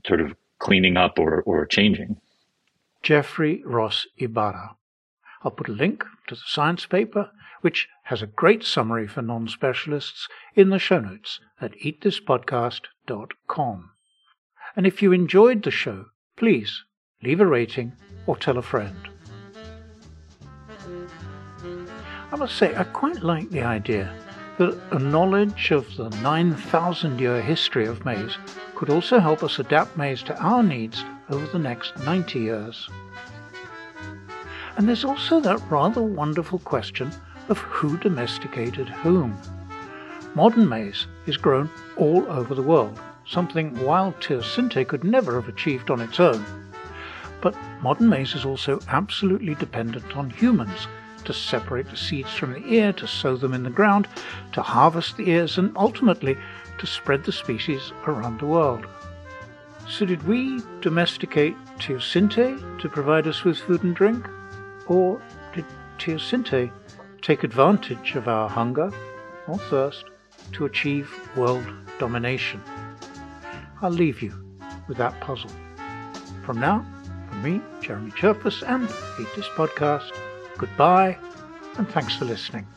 sort 0.07 0.21
of 0.21 0.35
cleaning 0.59 0.97
up 0.97 1.19
or, 1.19 1.41
or 1.43 1.65
changing. 1.65 2.17
Jeffrey 3.03 3.61
Ross 3.65 4.07
Ibarra. 4.17 4.75
I'll 5.43 5.51
put 5.51 5.69
a 5.69 5.73
link 5.73 6.03
to 6.27 6.35
the 6.35 6.41
science 6.45 6.85
paper, 6.85 7.29
which 7.63 7.87
has 8.03 8.21
a 8.21 8.27
great 8.27 8.63
summary 8.65 9.07
for 9.07 9.21
non 9.21 9.47
specialists, 9.47 10.27
in 10.53 10.69
the 10.69 10.77
show 10.77 10.99
notes 10.99 11.39
at 11.61 11.71
eatthispodcast.com. 11.79 13.89
And 14.75 14.85
if 14.85 15.01
you 15.01 15.13
enjoyed 15.13 15.63
the 15.63 15.71
show, 15.71 16.07
please 16.35 16.83
leave 17.23 17.39
a 17.39 17.45
rating 17.45 17.93
or 18.27 18.35
tell 18.35 18.57
a 18.57 18.61
friend. 18.61 18.97
I 22.33 22.35
must 22.35 22.57
say, 22.57 22.75
I 22.75 22.83
quite 22.83 23.23
like 23.23 23.49
the 23.49 23.63
idea 23.63 24.13
that 24.57 24.77
a 24.91 24.99
knowledge 24.99 25.71
of 25.71 25.95
the 25.95 26.09
9,000 26.21 27.17
year 27.17 27.41
history 27.41 27.87
of 27.87 28.03
maize 28.03 28.37
could 28.75 28.89
also 28.89 29.19
help 29.19 29.41
us 29.41 29.59
adapt 29.59 29.95
maize 29.95 30.21
to 30.23 30.37
our 30.37 30.63
needs 30.63 31.05
over 31.29 31.47
the 31.47 31.59
next 31.59 31.97
90 32.03 32.39
years. 32.39 32.89
And 34.75 34.85
there's 34.85 35.05
also 35.05 35.39
that 35.39 35.61
rather 35.69 36.03
wonderful 36.03 36.59
question 36.59 37.09
of 37.49 37.57
who 37.57 37.97
domesticated 37.97 38.89
whom. 38.89 39.37
Modern 40.35 40.67
maize 40.67 41.07
is 41.25 41.37
grown 41.37 41.69
all 41.97 42.25
over 42.31 42.55
the 42.55 42.61
world, 42.61 42.99
something 43.25 43.77
wild 43.83 44.19
teosinte 44.19 44.87
could 44.87 45.03
never 45.03 45.39
have 45.39 45.47
achieved 45.47 45.89
on 45.89 46.01
its 46.01 46.19
own. 46.19 46.43
But 47.41 47.55
modern 47.81 48.09
maize 48.09 48.35
is 48.35 48.45
also 48.45 48.79
absolutely 48.87 49.55
dependent 49.55 50.15
on 50.15 50.29
humans 50.29 50.87
to 51.25 51.33
separate 51.33 51.89
the 51.89 51.97
seeds 51.97 52.33
from 52.33 52.53
the 52.53 52.65
ear, 52.65 52.93
to 52.93 53.07
sow 53.07 53.35
them 53.35 53.53
in 53.53 53.63
the 53.63 53.69
ground, 53.69 54.07
to 54.53 54.61
harvest 54.61 55.17
the 55.17 55.29
ears, 55.29 55.57
and 55.57 55.75
ultimately 55.75 56.37
to 56.77 56.87
spread 56.87 57.23
the 57.23 57.31
species 57.31 57.91
around 58.07 58.39
the 58.39 58.45
world. 58.45 58.85
So, 59.87 60.05
did 60.05 60.25
we 60.27 60.61
domesticate 60.81 61.55
teosinte 61.77 62.79
to 62.79 62.89
provide 62.89 63.27
us 63.27 63.43
with 63.43 63.57
food 63.57 63.83
and 63.83 63.95
drink? 63.95 64.27
Or 64.87 65.21
did 65.53 65.65
teosinte 65.97 66.71
take 67.23 67.43
advantage 67.43 68.15
of 68.15 68.27
our 68.27 68.47
hunger 68.49 68.91
or 69.47 69.57
thirst 69.57 70.05
to 70.51 70.65
achieve 70.65 71.09
world 71.35 71.65
domination? 71.97 72.61
I'll 73.81 73.89
leave 73.89 74.21
you 74.21 74.33
with 74.87 74.97
that 74.97 75.19
puzzle. 75.21 75.51
From 76.45 76.59
now, 76.59 76.85
from 77.29 77.41
me, 77.41 77.61
Jeremy 77.81 78.11
Cherfas, 78.11 78.61
and 78.67 78.83
Eat 79.19 79.33
This 79.35 79.47
Podcast, 79.55 80.11
goodbye 80.57 81.17
and 81.77 81.89
thanks 81.89 82.15
for 82.15 82.25
listening. 82.25 82.67